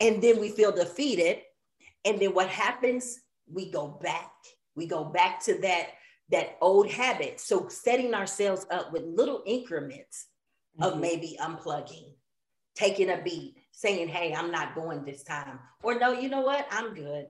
And 0.00 0.22
then 0.22 0.40
we 0.40 0.50
feel 0.50 0.72
defeated. 0.72 1.38
And 2.04 2.20
then 2.20 2.34
what 2.34 2.48
happens? 2.48 3.20
We 3.50 3.70
go 3.70 3.88
back. 4.02 4.32
We 4.74 4.86
go 4.86 5.04
back 5.04 5.42
to 5.44 5.58
that 5.60 5.88
that 6.30 6.56
old 6.60 6.90
habit. 6.90 7.40
So 7.40 7.68
setting 7.68 8.14
ourselves 8.14 8.66
up 8.70 8.92
with 8.92 9.04
little 9.04 9.42
increments 9.46 10.26
mm-hmm. 10.78 10.92
of 10.92 11.00
maybe 11.00 11.38
unplugging, 11.40 12.14
taking 12.74 13.10
a 13.10 13.22
beat, 13.22 13.56
saying, 13.72 14.08
Hey, 14.08 14.34
I'm 14.34 14.50
not 14.50 14.74
going 14.74 15.04
this 15.04 15.22
time. 15.22 15.60
Or 15.82 15.98
no, 15.98 16.12
you 16.12 16.28
know 16.28 16.40
what? 16.40 16.66
I'm 16.70 16.94
good. 16.94 17.26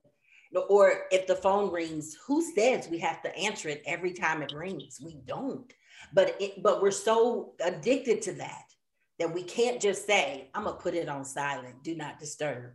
Or 0.69 1.03
if 1.11 1.27
the 1.27 1.35
phone 1.35 1.71
rings, 1.71 2.17
who 2.27 2.43
says 2.55 2.89
we 2.89 2.99
have 3.01 3.21
to 3.23 3.37
answer 3.37 3.69
it 3.69 3.83
every 3.85 4.13
time 4.13 4.43
it 4.43 4.53
rings? 4.53 4.99
We 5.05 5.19
don't. 5.27 5.71
But 6.15 6.37
it, 6.41 6.63
but 6.63 6.81
we're 6.81 6.91
so 6.93 7.55
addicted 7.61 8.23
to 8.23 8.33
that 8.35 8.63
that 9.19 9.33
we 9.33 9.43
can't 9.43 9.81
just 9.81 10.07
say, 10.07 10.51
I'm 10.55 10.65
gonna 10.65 10.77
put 10.77 10.95
it 10.95 11.09
on 11.09 11.25
silent, 11.25 11.83
do 11.83 11.95
not 11.95 12.19
disturb. 12.19 12.73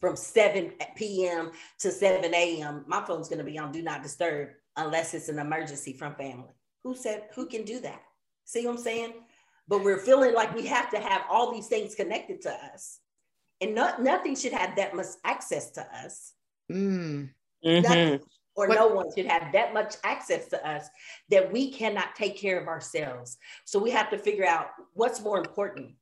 From 0.00 0.16
7 0.16 0.72
p.m. 0.96 1.50
to 1.80 1.90
7 1.90 2.32
a.m., 2.34 2.84
my 2.86 3.04
phone's 3.04 3.28
gonna 3.28 3.44
be 3.44 3.58
on 3.58 3.70
do 3.70 3.82
not 3.82 4.02
disturb 4.02 4.48
unless 4.76 5.12
it's 5.14 5.28
an 5.28 5.38
emergency 5.38 5.92
from 5.92 6.14
family. 6.14 6.54
Who 6.84 6.94
said 6.94 7.24
who 7.34 7.46
can 7.46 7.64
do 7.64 7.80
that? 7.80 8.00
See 8.44 8.66
what 8.66 8.76
I'm 8.76 8.82
saying? 8.82 9.12
But 9.68 9.84
we're 9.84 9.98
feeling 9.98 10.34
like 10.34 10.54
we 10.54 10.66
have 10.66 10.90
to 10.90 10.98
have 10.98 11.22
all 11.30 11.52
these 11.52 11.68
things 11.68 11.94
connected 11.94 12.40
to 12.42 12.50
us. 12.50 12.98
And 13.60 13.74
not, 13.74 14.02
nothing 14.02 14.34
should 14.34 14.52
have 14.52 14.74
that 14.76 14.96
much 14.96 15.06
access 15.24 15.70
to 15.72 15.82
us. 16.04 16.32
Mm. 16.72 17.30
Mm-hmm. 17.64 18.22
or 18.56 18.68
no 18.68 18.88
one 18.88 19.06
should 19.14 19.26
have 19.26 19.52
that 19.52 19.74
much 19.74 19.96
access 20.02 20.48
to 20.48 20.68
us 20.68 20.88
that 21.28 21.52
we 21.52 21.70
cannot 21.70 22.14
take 22.14 22.38
care 22.38 22.58
of 22.58 22.68
ourselves. 22.68 23.36
So 23.66 23.78
we 23.78 23.90
have 23.90 24.08
to 24.10 24.18
figure 24.18 24.46
out 24.46 24.68
what's 24.94 25.20
more 25.20 25.38
important 25.38 25.92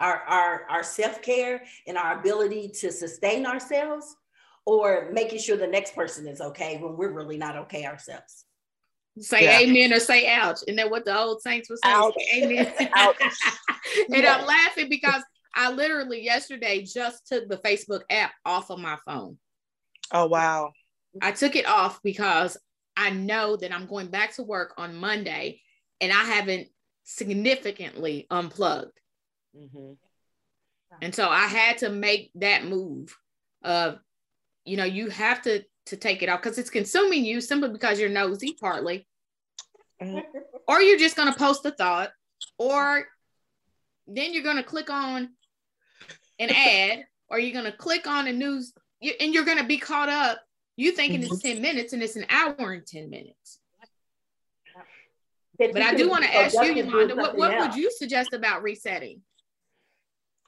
our, 0.00 0.16
our, 0.16 0.66
our 0.70 0.82
self 0.82 1.22
care 1.22 1.62
and 1.86 1.96
our 1.96 2.18
ability 2.18 2.68
to 2.80 2.90
sustain 2.92 3.46
ourselves, 3.46 4.16
or 4.66 5.10
making 5.12 5.38
sure 5.38 5.56
the 5.56 5.66
next 5.66 5.94
person 5.94 6.26
is 6.26 6.40
okay 6.40 6.78
when 6.78 6.96
we're 6.96 7.12
really 7.12 7.36
not 7.36 7.56
okay 7.56 7.84
ourselves. 7.84 8.44
Say 9.20 9.44
yeah. 9.44 9.60
amen 9.60 9.92
or 9.92 10.00
say 10.00 10.26
ouch. 10.28 10.58
Isn't 10.66 10.76
that 10.76 10.90
what 10.90 11.04
the 11.04 11.16
old 11.16 11.40
saints 11.40 11.70
would 11.70 11.78
say? 11.84 11.90
Ouch. 11.90 12.14
Amen. 12.34 12.72
ouch. 12.94 13.16
and 14.10 14.22
yeah. 14.22 14.36
I'm 14.36 14.46
laughing 14.46 14.88
because 14.88 15.22
I 15.54 15.70
literally 15.70 16.22
yesterday 16.22 16.82
just 16.82 17.28
took 17.28 17.48
the 17.48 17.58
Facebook 17.58 18.02
app 18.10 18.32
off 18.44 18.70
of 18.70 18.80
my 18.80 18.98
phone. 19.06 19.38
Oh, 20.10 20.26
wow. 20.26 20.72
I 21.22 21.30
took 21.30 21.54
it 21.54 21.66
off 21.66 22.00
because 22.02 22.56
I 22.96 23.10
know 23.10 23.56
that 23.56 23.72
I'm 23.72 23.86
going 23.86 24.08
back 24.08 24.34
to 24.34 24.42
work 24.42 24.74
on 24.76 24.96
Monday 24.96 25.60
and 26.00 26.12
I 26.12 26.24
haven't 26.24 26.68
significantly 27.04 28.26
unplugged. 28.30 28.98
Mm-hmm. 29.56 29.92
And 31.02 31.14
so 31.14 31.28
I 31.28 31.46
had 31.46 31.78
to 31.78 31.90
make 31.90 32.30
that 32.36 32.64
move 32.64 33.16
of, 33.62 33.98
you 34.64 34.76
know, 34.76 34.84
you 34.84 35.10
have 35.10 35.42
to 35.42 35.64
to 35.86 35.96
take 35.96 36.22
it 36.22 36.28
off 36.28 36.40
because 36.42 36.56
it's 36.56 36.70
consuming 36.70 37.24
you 37.24 37.40
simply 37.40 37.68
because 37.68 38.00
you're 38.00 38.08
nosy, 38.08 38.56
partly, 38.58 39.06
mm-hmm. 40.00 40.18
or 40.68 40.80
you're 40.80 40.98
just 40.98 41.16
going 41.16 41.30
to 41.30 41.38
post 41.38 41.64
a 41.66 41.70
thought, 41.70 42.10
or 42.58 43.06
then 44.06 44.32
you're 44.32 44.42
going 44.42 44.56
to 44.56 44.62
click 44.62 44.90
on 44.90 45.30
an 46.38 46.50
ad, 46.54 47.04
or 47.28 47.38
you're 47.38 47.52
going 47.52 47.70
to 47.70 47.76
click 47.76 48.06
on 48.06 48.26
a 48.26 48.32
news, 48.32 48.72
and 49.20 49.34
you're 49.34 49.44
going 49.44 49.58
to 49.58 49.64
be 49.64 49.78
caught 49.78 50.08
up. 50.08 50.40
You 50.76 50.92
thinking 50.92 51.20
mm-hmm. 51.20 51.34
it's 51.34 51.42
10 51.42 51.62
minutes 51.62 51.92
and 51.92 52.02
it's 52.02 52.16
an 52.16 52.26
hour 52.28 52.72
and 52.72 52.84
10 52.84 53.08
minutes. 53.08 53.60
But 55.56 55.82
I 55.82 55.94
do 55.94 56.08
want 56.08 56.24
to 56.24 56.34
ask 56.34 56.54
you, 56.54 56.72
Yolanda, 56.72 57.14
what, 57.14 57.36
what 57.36 57.56
would 57.56 57.76
you 57.76 57.92
suggest 57.92 58.32
about 58.32 58.64
resetting? 58.64 59.20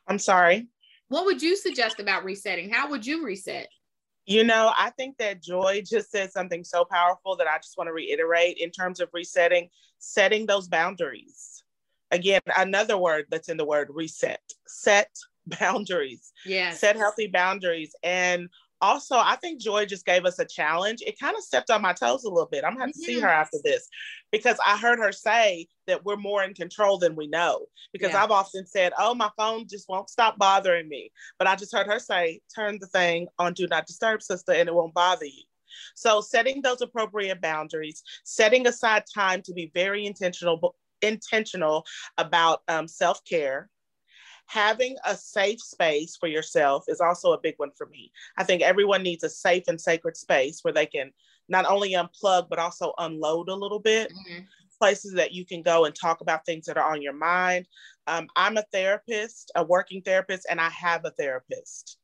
I'm 0.06 0.18
sorry. 0.18 0.68
What 1.08 1.24
would 1.26 1.42
you 1.42 1.56
suggest 1.56 2.00
about 2.00 2.24
resetting? 2.24 2.70
How 2.70 2.90
would 2.90 3.06
you 3.06 3.24
reset? 3.24 3.68
You 4.26 4.42
know, 4.42 4.72
I 4.76 4.90
think 4.90 5.18
that 5.18 5.40
Joy 5.40 5.82
just 5.88 6.10
said 6.10 6.32
something 6.32 6.64
so 6.64 6.84
powerful 6.84 7.36
that 7.36 7.46
I 7.46 7.58
just 7.58 7.78
want 7.78 7.88
to 7.88 7.92
reiterate 7.92 8.58
in 8.58 8.70
terms 8.70 8.98
of 8.98 9.08
resetting, 9.12 9.68
setting 9.98 10.46
those 10.46 10.66
boundaries. 10.66 11.62
Again, 12.10 12.40
another 12.56 12.96
word 12.98 13.26
that's 13.30 13.48
in 13.48 13.56
the 13.56 13.64
word 13.64 13.88
reset, 13.90 14.40
set 14.66 15.10
boundaries. 15.60 16.32
Yeah. 16.44 16.72
Set 16.72 16.96
healthy 16.96 17.28
boundaries. 17.28 17.94
And 18.02 18.48
also, 18.80 19.16
I 19.16 19.36
think 19.36 19.60
Joy 19.60 19.86
just 19.86 20.04
gave 20.04 20.24
us 20.24 20.38
a 20.40 20.44
challenge. 20.44 21.02
It 21.06 21.18
kind 21.18 21.36
of 21.36 21.42
stepped 21.42 21.70
on 21.70 21.80
my 21.80 21.92
toes 21.92 22.24
a 22.24 22.28
little 22.28 22.48
bit. 22.50 22.64
I'm 22.64 22.72
gonna 22.74 22.86
have 22.86 22.94
to 22.94 22.98
see 22.98 23.20
her 23.20 23.28
after 23.28 23.58
this 23.64 23.88
because 24.36 24.58
I 24.64 24.76
heard 24.76 24.98
her 24.98 25.12
say 25.12 25.68
that 25.86 26.04
we're 26.04 26.16
more 26.16 26.42
in 26.42 26.54
control 26.54 26.98
than 26.98 27.16
we 27.16 27.26
know. 27.26 27.66
Because 27.92 28.12
yeah. 28.12 28.22
I've 28.22 28.30
often 28.30 28.66
said, 28.66 28.92
Oh, 28.98 29.14
my 29.14 29.30
phone 29.36 29.66
just 29.68 29.88
won't 29.88 30.10
stop 30.10 30.38
bothering 30.38 30.88
me. 30.88 31.10
But 31.38 31.48
I 31.48 31.56
just 31.56 31.74
heard 31.74 31.86
her 31.86 31.98
say, 31.98 32.40
Turn 32.54 32.78
the 32.80 32.86
thing 32.86 33.28
on 33.38 33.54
Do 33.54 33.66
Not 33.66 33.86
Disturb, 33.86 34.22
sister, 34.22 34.52
and 34.52 34.68
it 34.68 34.74
won't 34.74 34.94
bother 34.94 35.26
you. 35.26 35.42
So, 35.94 36.20
setting 36.20 36.62
those 36.62 36.80
appropriate 36.80 37.40
boundaries, 37.40 38.02
setting 38.24 38.66
aside 38.66 39.04
time 39.12 39.42
to 39.42 39.52
be 39.52 39.70
very 39.74 40.06
intentional, 40.06 40.74
intentional 41.02 41.84
about 42.18 42.62
um, 42.68 42.88
self 42.88 43.24
care, 43.24 43.70
having 44.46 44.96
a 45.04 45.16
safe 45.16 45.60
space 45.60 46.16
for 46.16 46.28
yourself 46.28 46.84
is 46.88 47.00
also 47.00 47.32
a 47.32 47.40
big 47.40 47.54
one 47.58 47.70
for 47.76 47.86
me. 47.86 48.12
I 48.36 48.44
think 48.44 48.62
everyone 48.62 49.02
needs 49.02 49.24
a 49.24 49.28
safe 49.28 49.64
and 49.68 49.80
sacred 49.80 50.16
space 50.16 50.60
where 50.62 50.74
they 50.74 50.86
can 50.86 51.12
not 51.48 51.66
only 51.66 51.92
unplug, 51.92 52.48
but 52.48 52.58
also 52.58 52.92
unload 52.98 53.48
a 53.48 53.54
little 53.54 53.80
bit. 53.80 54.12
Mm-hmm. 54.12 54.42
Places 54.78 55.14
that 55.14 55.32
you 55.32 55.46
can 55.46 55.62
go 55.62 55.86
and 55.86 55.94
talk 55.94 56.20
about 56.20 56.44
things 56.44 56.66
that 56.66 56.76
are 56.76 56.92
on 56.92 57.00
your 57.00 57.14
mind. 57.14 57.66
Um, 58.06 58.26
I'm 58.36 58.58
a 58.58 58.64
therapist, 58.72 59.50
a 59.54 59.64
working 59.64 60.02
therapist, 60.02 60.46
and 60.50 60.60
I 60.60 60.68
have 60.68 61.06
a 61.06 61.12
therapist. 61.12 61.96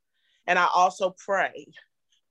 And 0.47 0.59
I 0.59 0.67
also 0.75 1.15
pray 1.19 1.67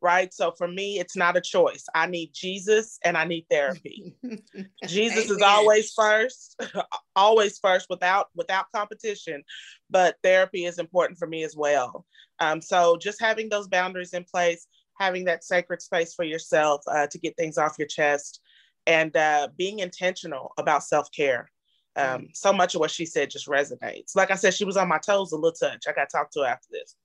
right? 0.02 0.34
So 0.34 0.52
for 0.52 0.67
me, 0.67 1.00
it's 1.00 1.15
not 1.15 1.38
a 1.38 1.41
choice. 1.41 1.86
I 1.93 2.08
need 2.08 2.32
Jesus 2.34 2.97
and 3.06 3.15
I 3.15 3.26
need 3.26 3.45
therapy. 3.50 4.15
Jesus 4.88 5.26
Amen. 5.26 5.38
is 5.38 5.41
always 5.41 5.93
first, 5.93 6.62
always 7.15 7.60
first 7.60 7.88
without 7.89 8.28
without 8.36 8.71
competition. 8.76 9.43
But 9.89 10.17
therapy 10.24 10.65
is 10.65 10.80
important 10.80 11.19
for 11.19 11.28
me 11.28 11.43
as 11.43 11.56
well. 11.56 12.06
Um, 12.39 12.62
so 12.62 12.97
just 12.97 13.21
having 13.21 13.50
those 13.50 13.67
boundaries 13.67 14.13
in 14.13 14.24
place, 14.24 14.65
having 15.02 15.26
that 15.26 15.44
sacred 15.44 15.82
space 15.82 16.14
for 16.14 16.24
yourself 16.24 16.82
uh, 16.88 17.08
to 17.08 17.18
get 17.18 17.36
things 17.38 17.58
off 17.58 17.78
your 17.78 17.88
chest, 17.88 18.42
and 18.88 19.16
uh, 19.18 19.48
being 19.58 19.80
intentional 19.80 20.54
about 20.58 20.84
self 20.84 21.12
care. 21.12 21.52
Um, 21.98 22.30
so 22.34 22.54
much 22.54 22.74
of 22.74 22.80
what 22.80 22.92
she 22.92 23.06
said 23.06 23.30
just 23.30 23.48
resonates. 23.48 24.16
Like 24.16 24.32
I 24.32 24.36
said, 24.36 24.54
she 24.54 24.64
was 24.64 24.78
on 24.78 24.88
my 24.88 24.98
toes 24.98 25.34
a 25.34 25.36
little 25.36 25.52
touch. 25.52 25.86
I 25.90 25.92
got 25.92 26.10
to 26.10 26.18
talk 26.18 26.32
to 26.32 26.42
her 26.42 26.48
after 26.48 26.70
this. 26.72 26.96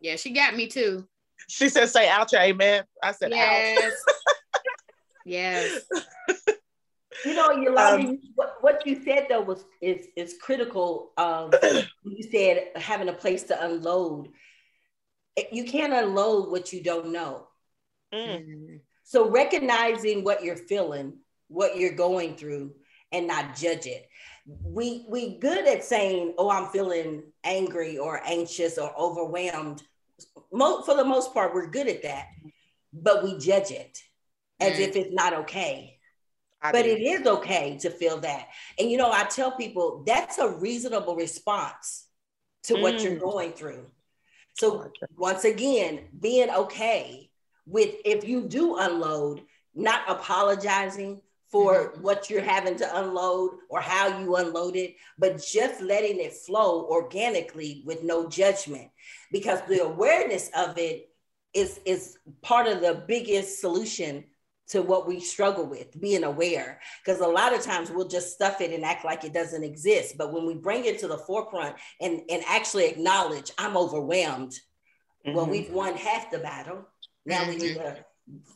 Yeah, 0.00 0.16
she 0.16 0.32
got 0.32 0.56
me 0.56 0.66
too 0.66 1.06
she 1.46 1.68
said, 1.68 1.88
"Say 1.88 2.08
ouch, 2.08 2.34
amen." 2.34 2.84
I 3.02 3.12
said, 3.12 3.30
"Yes, 3.30 3.94
yes." 5.24 5.82
You 7.24 7.34
know, 7.34 7.50
Yolanda, 7.50 8.08
um, 8.10 8.18
what, 8.36 8.56
what 8.60 8.86
you 8.86 9.02
said 9.02 9.26
though 9.28 9.40
was 9.40 9.64
is 9.80 10.06
is 10.16 10.36
critical. 10.40 11.12
Um, 11.16 11.50
you 12.04 12.22
said 12.30 12.68
having 12.76 13.08
a 13.08 13.12
place 13.12 13.44
to 13.44 13.64
unload. 13.64 14.28
You 15.52 15.64
can't 15.64 15.92
unload 15.92 16.50
what 16.50 16.72
you 16.72 16.82
don't 16.82 17.12
know. 17.12 17.46
Mm. 18.12 18.80
So 19.04 19.28
recognizing 19.30 20.24
what 20.24 20.42
you're 20.42 20.56
feeling, 20.56 21.18
what 21.48 21.76
you're 21.76 21.94
going 21.94 22.36
through, 22.36 22.74
and 23.12 23.26
not 23.26 23.56
judge 23.56 23.86
it. 23.86 24.08
We 24.62 25.06
we 25.08 25.38
good 25.38 25.66
at 25.66 25.84
saying, 25.84 26.34
"Oh, 26.38 26.50
I'm 26.50 26.68
feeling 26.68 27.24
angry 27.44 27.98
or 27.98 28.20
anxious 28.24 28.78
or 28.78 28.94
overwhelmed," 28.98 29.82
mo- 30.52 30.82
for 30.82 30.94
the 30.94 31.04
most 31.04 31.34
part, 31.34 31.54
we're 31.54 31.66
good 31.66 31.88
at 31.88 32.02
that, 32.02 32.28
but 32.92 33.22
we 33.24 33.38
judge 33.38 33.70
it 33.70 34.02
as 34.60 34.76
mm. 34.76 34.80
if 34.80 34.96
it's 34.96 35.14
not 35.14 35.32
okay. 35.34 35.98
I 36.60 36.72
but 36.72 36.86
it 36.86 37.00
is 37.00 37.26
okay 37.26 37.78
to 37.82 37.90
feel 37.90 38.18
that. 38.18 38.48
And 38.78 38.90
you 38.90 38.98
know, 38.98 39.12
I 39.12 39.24
tell 39.24 39.52
people 39.52 40.02
that's 40.06 40.38
a 40.38 40.48
reasonable 40.48 41.14
response 41.14 42.06
to 42.64 42.74
mm. 42.74 42.82
what 42.82 43.00
you're 43.00 43.16
mm. 43.16 43.20
going 43.20 43.52
through. 43.52 43.86
So 44.58 44.90
once 45.16 45.44
again, 45.44 46.00
being 46.18 46.50
okay 46.50 47.30
with 47.64 47.94
if 48.04 48.26
you 48.26 48.42
do 48.42 48.76
unload, 48.76 49.42
not 49.74 50.02
apologizing 50.08 51.20
for 51.48 51.92
mm-hmm. 51.92 52.02
what 52.02 52.28
you're 52.28 52.42
having 52.42 52.76
to 52.76 52.98
unload 52.98 53.52
or 53.68 53.80
how 53.80 54.18
you 54.18 54.34
unload 54.34 54.74
it, 54.74 54.96
but 55.16 55.40
just 55.40 55.80
letting 55.80 56.18
it 56.18 56.32
flow 56.32 56.86
organically 56.86 57.82
with 57.86 58.02
no 58.02 58.28
judgment 58.28 58.90
because 59.30 59.60
the 59.68 59.82
awareness 59.82 60.50
of 60.56 60.76
it 60.76 61.08
is 61.54 61.80
is 61.84 62.18
part 62.42 62.66
of 62.66 62.80
the 62.80 63.04
biggest 63.06 63.60
solution 63.60 64.24
to 64.68 64.82
what 64.82 65.06
we 65.06 65.20
struggle 65.20 65.66
with 65.66 65.98
being 66.00 66.24
aware 66.24 66.80
because 67.04 67.20
a 67.20 67.26
lot 67.26 67.54
of 67.54 67.62
times 67.62 67.90
we'll 67.90 68.08
just 68.08 68.34
stuff 68.34 68.60
it 68.60 68.72
and 68.72 68.84
act 68.84 69.04
like 69.04 69.24
it 69.24 69.32
doesn't 69.32 69.64
exist 69.64 70.16
but 70.18 70.32
when 70.32 70.46
we 70.46 70.54
bring 70.54 70.84
it 70.84 70.98
to 70.98 71.08
the 71.08 71.18
forefront 71.18 71.74
and 72.00 72.20
and 72.30 72.42
actually 72.46 72.86
acknowledge 72.86 73.50
i'm 73.58 73.76
overwhelmed 73.76 74.52
mm-hmm. 75.26 75.34
well 75.34 75.46
we've 75.46 75.70
won 75.70 75.94
half 75.94 76.30
the 76.30 76.38
battle 76.38 76.86
now 77.26 77.40
mm-hmm. 77.42 77.50
we 77.50 77.56
need 77.56 77.74
to 77.74 77.96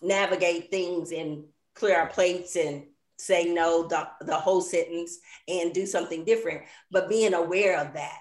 navigate 0.03 0.70
things 0.70 1.12
and 1.12 1.44
clear 1.75 1.96
our 1.96 2.09
plates 2.09 2.57
and 2.57 2.85
say 3.16 3.53
no 3.53 3.87
the, 3.87 4.07
the 4.22 4.35
whole 4.35 4.61
sentence 4.61 5.18
and 5.48 5.72
do 5.72 5.87
something 5.87 6.25
different 6.25 6.62
but 6.90 7.09
being 7.09 7.35
aware 7.35 7.79
of 7.79 7.94
that 7.94 8.18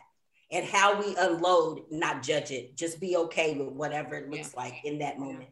and 0.52 0.66
how 0.66 1.00
we 1.00 1.16
unload, 1.18 1.84
not 1.90 2.22
judge 2.22 2.52
it. 2.52 2.76
Just 2.76 3.00
be 3.00 3.16
okay 3.16 3.58
with 3.58 3.70
whatever 3.70 4.16
it 4.16 4.30
looks 4.30 4.54
yeah. 4.54 4.64
like 4.64 4.82
in 4.84 5.00
that 5.00 5.18
moment. 5.18 5.50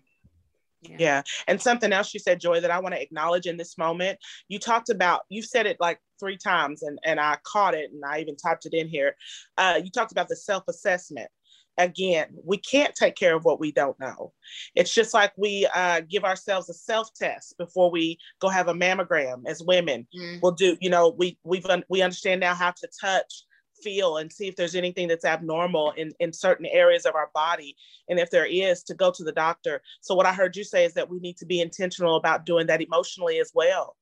Yeah. 0.82 0.96
yeah. 1.00 1.22
And 1.48 1.62
something 1.62 1.92
else 1.92 2.14
you 2.14 2.20
said, 2.20 2.40
Joy, 2.40 2.62
that 2.62 2.72
I 2.72 2.80
want 2.80 2.96
to 2.96 3.02
acknowledge 3.02 3.46
in 3.46 3.58
this 3.58 3.78
moment. 3.78 4.20
You 4.48 4.60
talked 4.60 4.90
about, 4.90 5.22
you 5.30 5.42
said 5.42 5.66
it 5.66 5.78
like 5.80 6.00
three 6.20 6.38
times 6.38 6.84
and, 6.84 7.00
and 7.04 7.20
I 7.20 7.38
caught 7.44 7.76
it 7.76 7.92
and 7.92 8.04
I 8.06 8.20
even 8.20 8.36
typed 8.36 8.66
it 8.66 8.74
in 8.74 8.88
here. 8.88 9.16
Uh, 9.58 9.80
you 9.84 9.92
talked 9.92 10.12
about 10.12 10.30
the 10.30 10.36
self 10.36 10.64
assessment. 10.68 11.30
Again, 11.78 12.36
we 12.44 12.58
can't 12.58 12.94
take 12.94 13.16
care 13.16 13.36
of 13.36 13.46
what 13.46 13.62
we 13.62 13.72
don't 13.72 13.98
know. 14.02 14.34
It's 14.76 14.94
just 14.94 15.14
like 15.14 15.32
we 15.38 15.66
uh, 15.74 16.02
give 16.02 16.26
ourselves 16.26 16.70
a 16.70 16.74
self 16.74 17.14
test 17.14 17.58
before 17.58 17.90
we 17.90 18.18
go 18.40 18.50
have 18.50 18.68
a 18.68 18.74
mammogram 18.74 19.44
as 19.48 19.64
women. 19.64 20.06
Mm. 20.14 20.42
We'll 20.42 20.52
do, 20.52 20.76
you 20.82 20.90
know, 20.90 21.16
we, 21.18 21.38
we've, 21.46 21.66
we 21.88 22.02
understand 22.02 22.42
now 22.42 22.54
how 22.54 22.72
to 22.72 22.88
touch 23.00 23.46
feel 23.84 24.18
and 24.18 24.32
see 24.32 24.48
if 24.48 24.56
there's 24.56 24.76
anything 24.76 25.08
that's 25.08 25.26
abnormal 25.26 25.92
in, 25.92 26.14
in 26.20 26.34
certain 26.34 26.66
areas 26.66 27.06
of 27.06 27.16
our 27.16 27.30
body. 27.34 27.76
And 28.08 28.20
if 28.20 28.30
there 28.30 28.46
is, 28.46 28.84
to 28.84 28.94
go 28.94 29.12
to 29.12 29.24
the 29.24 29.32
doctor. 29.32 29.82
So, 30.02 30.16
what 30.16 30.26
I 30.26 30.34
heard 30.34 30.56
you 30.56 30.64
say 30.64 30.86
is 30.86 30.94
that 30.94 31.10
we 31.10 31.20
need 31.20 31.38
to 31.38 31.46
be 31.46 31.62
intentional 31.62 32.16
about 32.16 32.46
doing 32.46 32.68
that 32.68 32.82
emotionally 32.82 33.40
as 33.40 33.52
well. 33.54 33.96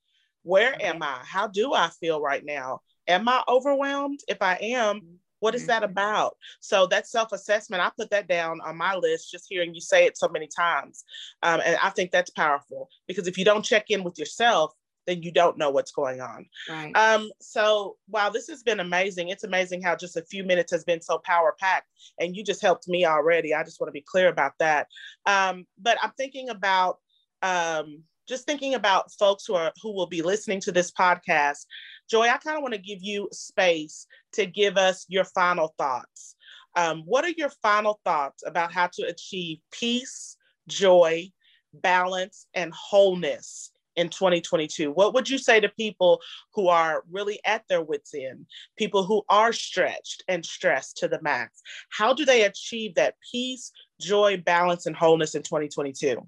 Where 0.43 0.73
mm-hmm. 0.73 0.95
am 0.95 1.03
I? 1.03 1.19
How 1.23 1.47
do 1.47 1.73
I 1.73 1.89
feel 1.89 2.21
right 2.21 2.43
now? 2.43 2.81
Am 3.07 3.27
I 3.27 3.43
overwhelmed? 3.47 4.21
If 4.27 4.41
I 4.41 4.57
am, 4.61 5.19
what 5.39 5.55
is 5.55 5.67
that 5.67 5.83
mm-hmm. 5.83 5.91
about? 5.91 6.37
So 6.59 6.87
that 6.87 7.07
self-assessment, 7.07 7.81
I 7.81 7.91
put 7.97 8.09
that 8.11 8.27
down 8.27 8.59
on 8.61 8.77
my 8.77 8.95
list 8.95 9.31
just 9.31 9.45
hearing 9.47 9.73
you 9.73 9.81
say 9.81 10.05
it 10.05 10.17
so 10.17 10.27
many 10.27 10.47
times. 10.47 11.03
Um, 11.43 11.61
and 11.63 11.77
I 11.81 11.89
think 11.89 12.11
that's 12.11 12.31
powerful 12.31 12.89
because 13.07 13.27
if 13.27 13.37
you 13.37 13.45
don't 13.45 13.63
check 13.63 13.85
in 13.89 14.03
with 14.03 14.17
yourself, 14.17 14.73
then 15.07 15.23
you 15.23 15.31
don't 15.31 15.57
know 15.57 15.71
what's 15.71 15.91
going 15.91 16.21
on. 16.21 16.45
Right. 16.69 16.95
Um, 16.95 17.31
so 17.39 17.95
wow, 18.09 18.29
this 18.29 18.47
has 18.47 18.61
been 18.61 18.81
amazing. 18.81 19.29
It's 19.29 19.45
amazing 19.45 19.81
how 19.81 19.95
just 19.95 20.17
a 20.17 20.21
few 20.21 20.43
minutes 20.43 20.71
has 20.71 20.83
been 20.83 21.01
so 21.01 21.19
power 21.19 21.55
packed, 21.57 21.87
and 22.19 22.35
you 22.35 22.43
just 22.43 22.61
helped 22.61 22.87
me 22.87 23.05
already. 23.05 23.53
I 23.53 23.63
just 23.63 23.79
want 23.79 23.87
to 23.87 23.93
be 23.93 24.05
clear 24.05 24.27
about 24.27 24.53
that. 24.59 24.87
Um, 25.25 25.65
but 25.81 25.97
I'm 26.03 26.11
thinking 26.17 26.49
about 26.49 26.97
um, 27.41 28.03
just 28.27 28.45
thinking 28.45 28.75
about 28.75 29.11
folks 29.13 29.45
who 29.45 29.55
are 29.55 29.71
who 29.81 29.95
will 29.95 30.07
be 30.07 30.21
listening 30.21 30.59
to 30.61 30.71
this 30.71 30.91
podcast. 30.91 31.65
Joy, 32.09 32.23
I 32.27 32.37
kind 32.37 32.57
of 32.57 32.61
want 32.61 32.73
to 32.73 32.81
give 32.81 32.99
you 33.01 33.29
space 33.31 34.05
to 34.33 34.45
give 34.45 34.77
us 34.77 35.05
your 35.07 35.23
final 35.23 35.73
thoughts. 35.77 36.35
Um, 36.75 37.03
what 37.05 37.25
are 37.25 37.33
your 37.35 37.49
final 37.63 37.99
thoughts 38.05 38.43
about 38.45 38.71
how 38.71 38.87
to 38.93 39.03
achieve 39.03 39.59
peace, 39.71 40.37
joy, 40.67 41.31
balance, 41.73 42.45
and 42.53 42.71
wholeness 42.73 43.71
in 43.97 44.09
2022? 44.09 44.91
What 44.91 45.13
would 45.13 45.29
you 45.29 45.37
say 45.37 45.59
to 45.59 45.67
people 45.69 46.21
who 46.53 46.69
are 46.69 47.03
really 47.11 47.39
at 47.45 47.63
their 47.67 47.81
wits' 47.81 48.13
end, 48.13 48.45
people 48.77 49.03
who 49.03 49.23
are 49.27 49.51
stretched 49.51 50.23
and 50.27 50.45
stressed 50.45 50.97
to 50.97 51.07
the 51.07 51.21
max? 51.21 51.61
How 51.89 52.13
do 52.13 52.23
they 52.23 52.43
achieve 52.43 52.95
that 52.95 53.15
peace, 53.31 53.71
joy, 53.99 54.37
balance, 54.37 54.85
and 54.85 54.95
wholeness 54.95 55.35
in 55.35 55.43
2022? 55.43 56.25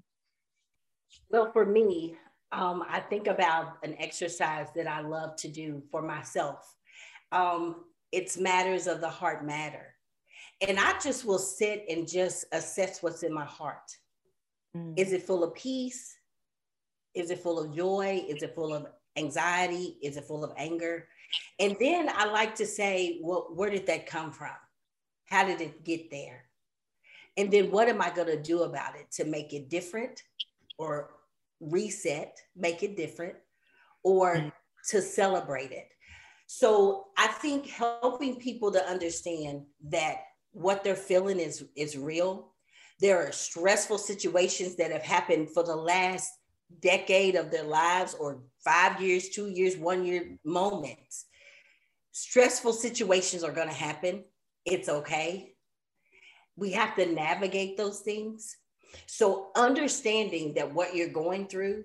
Well, 1.30 1.50
for 1.52 1.64
me, 1.64 2.16
um, 2.52 2.84
I 2.88 3.00
think 3.00 3.28
about 3.28 3.78
an 3.84 3.94
exercise 3.98 4.66
that 4.74 4.88
I 4.88 5.00
love 5.00 5.36
to 5.36 5.48
do 5.48 5.82
for 5.90 6.02
myself. 6.02 6.74
Um, 7.32 7.84
it's 8.12 8.36
matters 8.36 8.88
of 8.88 9.00
the 9.00 9.08
heart 9.08 9.46
matter. 9.46 9.94
And 10.66 10.78
I 10.78 10.98
just 10.98 11.24
will 11.24 11.38
sit 11.38 11.84
and 11.88 12.08
just 12.08 12.44
assess 12.52 13.02
what's 13.02 13.22
in 13.22 13.32
my 13.32 13.44
heart. 13.44 13.96
Mm. 14.76 14.98
Is 14.98 15.12
it 15.12 15.22
full 15.22 15.44
of 15.44 15.54
peace? 15.54 16.16
Is 17.14 17.30
it 17.30 17.40
full 17.40 17.58
of 17.58 17.74
joy? 17.74 18.24
Is 18.28 18.42
it 18.42 18.54
full 18.54 18.74
of 18.74 18.86
anxiety? 19.16 19.96
Is 20.02 20.16
it 20.16 20.24
full 20.24 20.44
of 20.44 20.52
anger? 20.56 21.08
And 21.58 21.76
then 21.80 22.08
I 22.12 22.26
like 22.26 22.54
to 22.56 22.66
say, 22.66 23.20
well, 23.22 23.48
where 23.54 23.70
did 23.70 23.86
that 23.86 24.06
come 24.06 24.32
from? 24.32 24.54
How 25.26 25.44
did 25.44 25.60
it 25.60 25.84
get 25.84 26.10
there? 26.10 26.44
And 27.36 27.50
then 27.50 27.70
what 27.70 27.88
am 27.88 28.02
I 28.02 28.10
going 28.10 28.28
to 28.28 28.40
do 28.40 28.62
about 28.62 28.96
it 28.96 29.10
to 29.12 29.24
make 29.24 29.52
it 29.52 29.70
different 29.70 30.22
or 30.78 31.10
reset, 31.60 32.36
make 32.56 32.82
it 32.82 32.96
different, 32.96 33.36
or 34.02 34.36
mm-hmm. 34.36 34.48
to 34.88 35.02
celebrate 35.02 35.70
it? 35.70 35.88
So 36.46 37.06
I 37.16 37.28
think 37.28 37.68
helping 37.68 38.36
people 38.36 38.72
to 38.72 38.84
understand 38.88 39.62
that 39.88 40.16
what 40.52 40.82
they're 40.82 40.96
feeling 40.96 41.38
is, 41.38 41.64
is 41.76 41.96
real. 41.96 42.52
There 42.98 43.24
are 43.24 43.30
stressful 43.30 43.98
situations 43.98 44.74
that 44.76 44.90
have 44.90 45.04
happened 45.04 45.50
for 45.50 45.62
the 45.62 45.76
last 45.76 46.32
decade 46.80 47.34
of 47.34 47.50
their 47.50 47.64
lives 47.64 48.14
or 48.14 48.40
five 48.64 49.00
years, 49.00 49.28
two 49.28 49.48
years, 49.48 49.76
one 49.76 50.04
year 50.04 50.38
moments. 50.44 51.26
Stressful 52.12 52.72
situations 52.72 53.44
are 53.44 53.52
going 53.52 53.68
to 53.68 53.74
happen. 53.74 54.24
It's 54.64 54.88
okay. 54.88 55.54
We 56.56 56.72
have 56.72 56.94
to 56.96 57.06
navigate 57.06 57.76
those 57.76 58.00
things. 58.00 58.56
So, 59.06 59.50
understanding 59.56 60.54
that 60.54 60.74
what 60.74 60.94
you're 60.94 61.08
going 61.08 61.46
through 61.46 61.84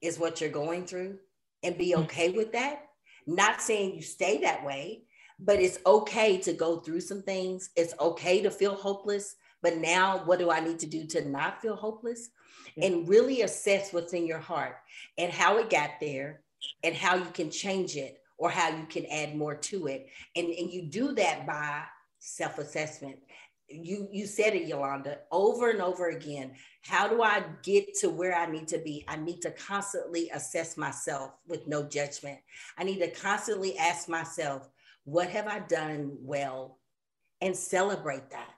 is 0.00 0.18
what 0.18 0.40
you're 0.40 0.50
going 0.50 0.86
through 0.86 1.18
and 1.62 1.76
be 1.76 1.92
mm. 1.92 2.04
okay 2.04 2.30
with 2.30 2.52
that. 2.52 2.86
Not 3.26 3.60
saying 3.60 3.94
you 3.94 4.02
stay 4.02 4.38
that 4.38 4.64
way, 4.64 5.02
but 5.38 5.60
it's 5.60 5.78
okay 5.86 6.38
to 6.38 6.52
go 6.52 6.78
through 6.78 7.00
some 7.00 7.22
things. 7.22 7.70
It's 7.76 7.94
okay 8.00 8.40
to 8.42 8.50
feel 8.50 8.74
hopeless. 8.74 9.36
But 9.62 9.76
now, 9.76 10.22
what 10.24 10.38
do 10.38 10.50
I 10.50 10.60
need 10.60 10.78
to 10.80 10.86
do 10.86 11.06
to 11.08 11.28
not 11.28 11.60
feel 11.60 11.76
hopeless? 11.76 12.30
And 12.80 13.08
really 13.08 13.42
assess 13.42 13.92
what's 13.92 14.12
in 14.12 14.26
your 14.26 14.38
heart 14.38 14.76
and 15.16 15.32
how 15.32 15.58
it 15.58 15.70
got 15.70 15.90
there 16.00 16.40
and 16.82 16.94
how 16.94 17.16
you 17.16 17.30
can 17.32 17.50
change 17.50 17.96
it 17.96 18.20
or 18.36 18.50
how 18.50 18.68
you 18.68 18.86
can 18.86 19.06
add 19.06 19.34
more 19.34 19.54
to 19.54 19.86
it. 19.88 20.08
And, 20.36 20.48
and 20.48 20.70
you 20.70 20.82
do 20.82 21.14
that 21.14 21.46
by 21.46 21.82
self-assessment. 22.18 23.16
You 23.70 24.08
you 24.10 24.26
said 24.26 24.54
it, 24.54 24.66
Yolanda, 24.66 25.18
over 25.30 25.68
and 25.68 25.82
over 25.82 26.08
again. 26.08 26.52
How 26.82 27.06
do 27.06 27.22
I 27.22 27.44
get 27.62 27.92
to 28.00 28.08
where 28.08 28.34
I 28.34 28.46
need 28.46 28.66
to 28.68 28.78
be? 28.78 29.04
I 29.06 29.16
need 29.16 29.42
to 29.42 29.50
constantly 29.50 30.30
assess 30.30 30.78
myself 30.78 31.32
with 31.46 31.66
no 31.66 31.82
judgment. 31.82 32.38
I 32.78 32.84
need 32.84 32.98
to 33.00 33.10
constantly 33.10 33.76
ask 33.76 34.08
myself, 34.08 34.70
what 35.04 35.28
have 35.28 35.46
I 35.46 35.58
done 35.58 36.16
well? 36.20 36.78
And 37.42 37.54
celebrate 37.54 38.30
that. 38.30 38.54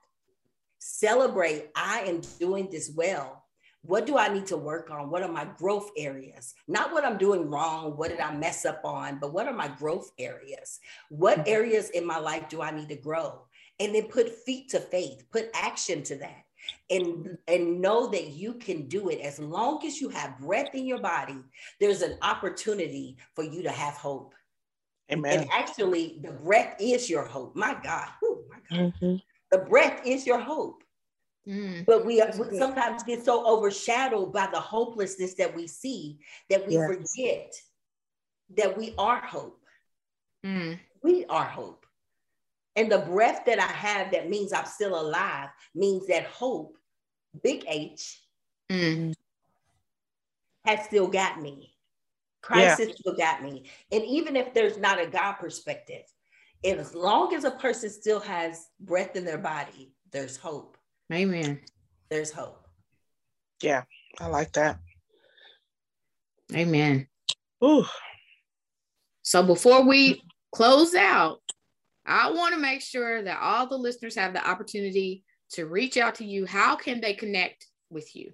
Celebrate, 0.79 1.71
I 1.75 2.03
am 2.03 2.21
doing 2.39 2.69
this 2.71 2.93
well 2.95 3.40
what 3.83 4.07
do 4.07 4.19
I 4.19 4.29
need 4.29 4.47
to 4.47 4.57
work 4.57 4.91
on? 4.91 5.11
What 5.11 5.23
are 5.23 5.33
my 5.33 5.47
growth 5.59 5.91
areas? 5.97 6.55
Not 6.69 6.93
what 6.93 7.05
I'm 7.05 7.17
doing 7.17 7.51
wrong, 7.51 7.97
what 7.97 8.11
did 8.11 8.21
I 8.21 8.35
mess 8.35 8.65
up 8.65 8.83
on, 8.85 9.19
but 9.19 9.33
what 9.33 9.47
are 9.47 9.55
my 9.55 9.69
growth 9.69 10.11
areas? 10.19 10.81
What 11.09 11.39
mm-hmm. 11.39 11.49
areas 11.49 11.91
in 11.91 12.07
my 12.07 12.19
life 12.19 12.49
do 12.49 12.61
I 12.61 12.71
need 12.71 12.89
to 12.91 12.97
grow? 12.97 13.47
And 13.79 13.95
then 13.95 14.05
put 14.05 14.29
feet 14.45 14.69
to 14.71 14.81
faith, 14.81 15.25
put 15.33 15.49
action 15.55 16.03
to 16.05 16.17
that. 16.17 16.45
And, 16.91 17.39
and 17.49 17.81
know 17.81 18.09
that 18.09 18.29
you 18.29 18.53
can 18.53 18.87
do 18.87 19.09
it 19.09 19.21
as 19.21 19.39
long 19.39 19.85
as 19.87 19.99
you 19.99 20.11
have 20.11 20.39
breath 20.39 20.75
in 20.75 20.85
your 20.85 21.01
body. 21.01 21.39
There's 21.81 22.03
an 22.03 22.19
opportunity 22.21 23.17
for 23.35 23.43
you 23.43 23.63
to 23.63 23.71
have 23.71 23.95
hope. 23.95 24.35
Amen. 25.11 25.41
And 25.41 25.49
actually, 25.51 26.21
the 26.23 26.33
breath 26.33 26.77
is 26.79 27.09
your 27.09 27.25
hope. 27.25 27.57
My 27.57 27.77
God, 27.83 28.09
Ooh, 28.23 28.45
my 28.51 28.59
God. 28.69 28.93
Mm-hmm. 28.93 29.17
the 29.51 29.65
breath 29.65 30.03
is 30.05 30.27
your 30.27 30.39
hope. 30.39 30.85
Mm, 31.51 31.85
but 31.85 32.07
we, 32.07 32.21
are, 32.21 32.31
we 32.39 32.57
sometimes 32.57 33.03
get 33.03 33.25
so 33.25 33.45
overshadowed 33.45 34.33
by 34.33 34.47
the 34.53 34.61
hopelessness 34.61 35.35
that 35.35 35.55
we 35.55 35.67
see 35.67 36.19
that 36.49 36.67
we 36.67 36.75
yes. 36.75 36.87
forget 36.87 37.55
that 38.57 38.79
we 38.79 38.95
are 38.97 39.21
hope. 39.21 39.61
Mm. 40.47 40.79
We 41.03 41.25
are 41.27 41.45
hope. 41.45 41.87
And 42.77 42.91
the 42.91 42.99
breath 42.99 43.43
that 43.47 43.59
I 43.59 43.67
have 43.67 44.13
that 44.13 44.31
means 44.31 44.53
I'm 44.53 44.67
still 44.67 45.01
alive 45.01 45.49
means 45.75 46.07
that 46.07 46.27
hope, 46.27 46.77
big 47.43 47.65
H, 47.67 48.23
mm. 48.71 49.13
has 50.65 50.85
still 50.85 51.09
got 51.09 51.43
me. 51.43 51.75
Christ 52.43 52.79
yeah. 52.79 52.87
has 52.87 52.97
still 52.97 53.17
got 53.17 53.43
me. 53.43 53.65
And 53.91 54.05
even 54.05 54.37
if 54.37 54.55
there's 54.55 54.79
not 54.79 55.01
a 55.01 55.07
God 55.07 55.33
perspective, 55.33 56.05
as 56.65 56.95
long 56.95 57.35
as 57.35 57.45
a 57.45 57.51
person 57.51 57.91
still 57.91 58.21
has 58.21 58.69
breath 58.79 59.17
in 59.17 59.25
their 59.25 59.39
body, 59.39 59.93
there's 60.13 60.37
hope. 60.37 60.77
Amen. 61.13 61.61
There's 62.09 62.33
hope. 62.33 62.67
Yeah, 63.63 63.83
I 64.19 64.27
like 64.29 64.53
that. 64.53 64.79
Amen. 66.55 67.07
Ooh. 67.65 67.85
So 69.23 69.43
before 69.43 69.87
we 69.87 70.23
close 70.53 70.95
out, 70.95 71.41
I 72.07 72.31
want 72.31 72.55
to 72.55 72.61
make 72.61 72.81
sure 72.81 73.23
that 73.23 73.39
all 73.41 73.67
the 73.67 73.77
listeners 73.77 74.15
have 74.17 74.33
the 74.33 74.49
opportunity 74.49 75.25
to 75.51 75.67
reach 75.67 75.97
out 75.97 76.17
to 76.17 76.25
you. 76.25 76.47
How 76.47 76.77
can 76.77 77.01
they 77.01 77.15
connect 77.15 77.67
with 77.91 78.17
you? 78.17 78.33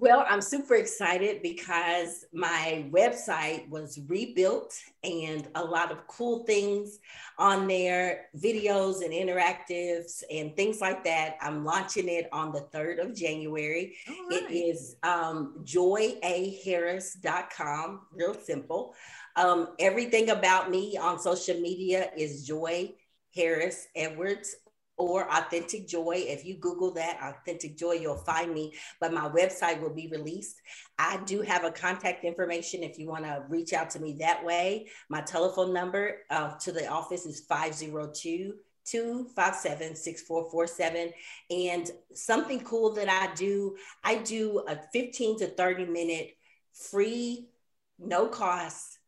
Well, 0.00 0.24
I'm 0.26 0.40
super 0.40 0.74
excited 0.76 1.42
because 1.42 2.24
my 2.32 2.86
website 2.90 3.68
was 3.68 4.00
rebuilt 4.08 4.74
and 5.04 5.46
a 5.54 5.62
lot 5.62 5.92
of 5.92 6.06
cool 6.06 6.46
things 6.46 7.00
on 7.36 7.68
there, 7.68 8.28
videos 8.34 9.04
and 9.04 9.12
interactives 9.12 10.22
and 10.30 10.56
things 10.56 10.80
like 10.80 11.04
that. 11.04 11.36
I'm 11.42 11.66
launching 11.66 12.08
it 12.08 12.30
on 12.32 12.50
the 12.50 12.66
3rd 12.72 13.04
of 13.04 13.14
January. 13.14 13.94
Right. 14.08 14.40
It 14.40 14.50
is 14.50 14.96
um, 15.02 15.56
joyaharris.com, 15.64 18.00
real 18.14 18.34
simple. 18.42 18.94
Um, 19.36 19.74
everything 19.78 20.30
about 20.30 20.70
me 20.70 20.96
on 20.96 21.18
social 21.18 21.60
media 21.60 22.10
is 22.16 22.46
Joy 22.46 22.94
Harris 23.34 23.86
Edwards 23.94 24.56
or 25.00 25.26
Authentic 25.32 25.88
Joy. 25.88 26.24
If 26.28 26.44
you 26.44 26.56
Google 26.56 26.92
that, 26.92 27.18
Authentic 27.22 27.76
Joy, 27.76 27.92
you'll 27.92 28.16
find 28.16 28.52
me. 28.52 28.74
But 29.00 29.14
my 29.14 29.30
website 29.30 29.80
will 29.80 29.94
be 29.94 30.08
released. 30.08 30.60
I 30.98 31.18
do 31.24 31.40
have 31.40 31.64
a 31.64 31.70
contact 31.70 32.22
information 32.22 32.82
if 32.82 32.98
you 32.98 33.08
want 33.08 33.24
to 33.24 33.42
reach 33.48 33.72
out 33.72 33.88
to 33.90 33.98
me 33.98 34.18
that 34.20 34.44
way. 34.44 34.88
My 35.08 35.22
telephone 35.22 35.72
number 35.72 36.18
uh, 36.28 36.54
to 36.58 36.70
the 36.70 36.86
office 36.86 37.24
is 37.24 37.40
502 37.40 38.54
257 38.84 39.96
6447. 39.96 41.12
And 41.50 41.90
something 42.12 42.60
cool 42.60 42.92
that 42.92 43.08
I 43.08 43.32
do, 43.34 43.76
I 44.04 44.16
do 44.16 44.62
a 44.68 44.78
15 44.92 45.38
to 45.38 45.46
30 45.46 45.86
minute 45.86 46.36
free, 46.72 47.48
no 47.98 48.28
cost 48.28 48.99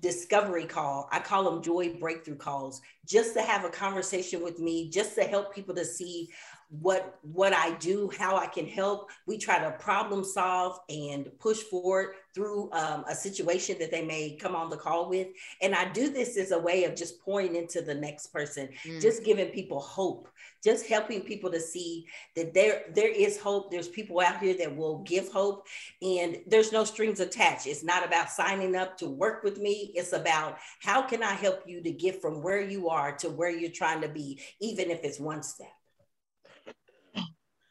discovery 0.00 0.66
call. 0.66 1.08
I 1.12 1.20
call 1.20 1.44
them 1.44 1.62
joy 1.62 1.94
breakthrough 1.94 2.36
calls, 2.36 2.80
just 3.06 3.34
to 3.34 3.42
have 3.42 3.64
a 3.64 3.70
conversation 3.70 4.42
with 4.42 4.58
me, 4.58 4.90
just 4.90 5.14
to 5.14 5.24
help 5.24 5.54
people 5.54 5.74
to 5.74 5.84
see 5.84 6.30
what 6.68 7.18
what 7.22 7.52
I 7.52 7.72
do, 7.76 8.10
how 8.18 8.36
I 8.36 8.46
can 8.46 8.66
help. 8.66 9.10
We 9.26 9.38
try 9.38 9.58
to 9.58 9.70
problem 9.72 10.24
solve 10.24 10.80
and 10.88 11.30
push 11.38 11.58
forward 11.58 12.14
through 12.34 12.70
um, 12.72 13.04
a 13.08 13.14
situation 13.14 13.76
that 13.78 13.90
they 13.90 14.04
may 14.04 14.36
come 14.36 14.56
on 14.56 14.68
the 14.68 14.76
call 14.76 15.08
with. 15.08 15.28
And 15.62 15.74
I 15.74 15.90
do 15.90 16.10
this 16.10 16.36
as 16.36 16.50
a 16.50 16.58
way 16.58 16.84
of 16.84 16.96
just 16.96 17.20
pouring 17.20 17.54
into 17.54 17.82
the 17.82 17.94
next 17.94 18.28
person, 18.28 18.68
mm. 18.84 19.00
just 19.00 19.24
giving 19.24 19.48
people 19.48 19.80
hope, 19.80 20.28
just 20.62 20.86
helping 20.86 21.22
people 21.22 21.50
to 21.52 21.60
see 21.60 22.06
that 22.34 22.52
there 22.52 22.84
there 22.94 23.12
is 23.12 23.38
hope. 23.38 23.70
There's 23.70 23.88
people 23.88 24.20
out 24.20 24.40
here 24.40 24.56
that 24.58 24.76
will 24.76 24.98
give 25.04 25.30
hope, 25.30 25.66
and 26.02 26.38
there's 26.46 26.72
no 26.72 26.84
strings 26.84 27.20
attached. 27.20 27.66
It's 27.66 27.84
not 27.84 28.04
about 28.04 28.30
signing 28.30 28.74
up 28.74 28.98
to 28.98 29.06
work 29.06 29.44
with 29.44 29.58
me. 29.58 29.92
It's 29.94 30.12
about 30.12 30.58
how 30.80 31.02
can 31.02 31.22
I 31.22 31.32
help 31.32 31.62
you 31.66 31.80
to 31.82 31.92
get 31.92 32.20
from 32.20 32.42
where 32.42 32.60
you 32.60 32.88
are 32.88 33.16
to 33.18 33.30
where 33.30 33.50
you're 33.50 33.70
trying 33.70 34.00
to 34.00 34.08
be, 34.08 34.40
even 34.60 34.90
if 34.90 35.04
it's 35.04 35.20
one 35.20 35.42
step. 35.44 35.68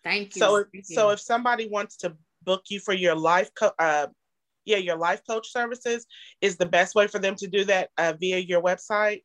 Thank 0.05 0.35
you. 0.35 0.39
So, 0.39 0.55
if, 0.57 0.67
Thank 0.71 0.85
so 0.85 1.07
you. 1.07 1.13
if 1.13 1.19
somebody 1.19 1.67
wants 1.67 1.97
to 1.97 2.15
book 2.43 2.63
you 2.69 2.79
for 2.79 2.93
your 2.93 3.15
life, 3.15 3.49
co- 3.59 3.73
uh, 3.79 4.07
yeah, 4.63 4.77
your 4.77 4.97
life 4.97 5.21
coach 5.27 5.51
services, 5.51 6.05
is 6.41 6.57
the 6.57 6.65
best 6.65 6.95
way 6.95 7.07
for 7.07 7.19
them 7.19 7.35
to 7.35 7.47
do 7.47 7.65
that 7.65 7.89
uh, 7.97 8.13
via 8.19 8.37
your 8.37 8.61
website. 8.61 9.23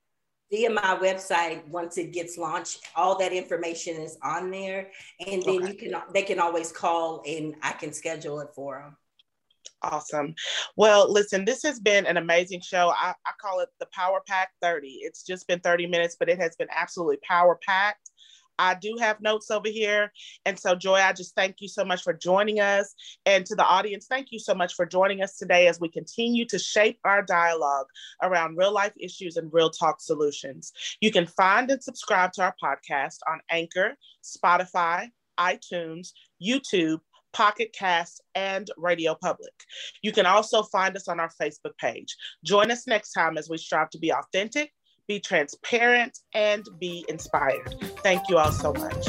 Via 0.50 0.70
my 0.70 0.98
website, 1.00 1.68
once 1.68 1.98
it 1.98 2.12
gets 2.12 2.36
launched, 2.36 2.80
all 2.96 3.16
that 3.18 3.32
information 3.32 3.96
is 3.96 4.18
on 4.24 4.50
there, 4.50 4.90
and 5.24 5.42
then 5.42 5.62
okay. 5.62 5.68
you 5.68 5.74
can 5.74 6.02
they 6.12 6.22
can 6.22 6.40
always 6.40 6.72
call 6.72 7.22
and 7.28 7.54
I 7.62 7.72
can 7.72 7.92
schedule 7.92 8.40
it 8.40 8.48
for 8.54 8.80
them. 8.82 8.96
Awesome. 9.82 10.34
Well, 10.76 11.10
listen, 11.10 11.44
this 11.44 11.62
has 11.62 11.78
been 11.78 12.04
an 12.06 12.16
amazing 12.16 12.60
show. 12.60 12.90
I, 12.90 13.14
I 13.24 13.32
call 13.40 13.60
it 13.60 13.68
the 13.78 13.86
Power 13.94 14.20
Pack 14.26 14.50
30. 14.60 14.88
It's 15.02 15.22
just 15.22 15.46
been 15.46 15.60
30 15.60 15.86
minutes, 15.86 16.16
but 16.18 16.28
it 16.28 16.38
has 16.38 16.56
been 16.56 16.68
absolutely 16.74 17.18
power 17.26 17.58
packed. 17.66 18.10
I 18.60 18.74
do 18.74 18.96
have 19.00 19.22
notes 19.22 19.50
over 19.50 19.68
here. 19.68 20.12
And 20.44 20.58
so, 20.58 20.74
Joy, 20.74 20.96
I 20.96 21.14
just 21.14 21.34
thank 21.34 21.56
you 21.60 21.68
so 21.68 21.82
much 21.82 22.02
for 22.02 22.12
joining 22.12 22.60
us. 22.60 22.94
And 23.24 23.46
to 23.46 23.54
the 23.54 23.64
audience, 23.64 24.06
thank 24.06 24.28
you 24.30 24.38
so 24.38 24.54
much 24.54 24.74
for 24.74 24.84
joining 24.84 25.22
us 25.22 25.38
today 25.38 25.66
as 25.66 25.80
we 25.80 25.88
continue 25.88 26.44
to 26.46 26.58
shape 26.58 26.98
our 27.04 27.22
dialogue 27.22 27.86
around 28.22 28.58
real 28.58 28.72
life 28.72 28.92
issues 29.00 29.38
and 29.38 29.50
real 29.50 29.70
talk 29.70 30.02
solutions. 30.02 30.72
You 31.00 31.10
can 31.10 31.26
find 31.26 31.70
and 31.70 31.82
subscribe 31.82 32.34
to 32.34 32.42
our 32.42 32.54
podcast 32.62 33.16
on 33.26 33.40
Anchor, 33.50 33.96
Spotify, 34.22 35.08
iTunes, 35.38 36.12
YouTube, 36.42 37.00
Pocket 37.32 37.72
Cast, 37.72 38.22
and 38.34 38.70
Radio 38.76 39.14
Public. 39.14 39.54
You 40.02 40.12
can 40.12 40.26
also 40.26 40.64
find 40.64 40.94
us 40.96 41.08
on 41.08 41.18
our 41.18 41.30
Facebook 41.40 41.78
page. 41.80 42.14
Join 42.44 42.70
us 42.70 42.86
next 42.86 43.12
time 43.12 43.38
as 43.38 43.48
we 43.48 43.56
strive 43.56 43.88
to 43.90 43.98
be 43.98 44.12
authentic 44.12 44.72
be 45.10 45.18
transparent, 45.18 46.20
and 46.34 46.64
be 46.78 47.04
inspired. 47.08 47.74
Thank 48.04 48.28
you 48.28 48.38
all 48.38 48.52
so 48.52 48.72
much. 48.72 49.08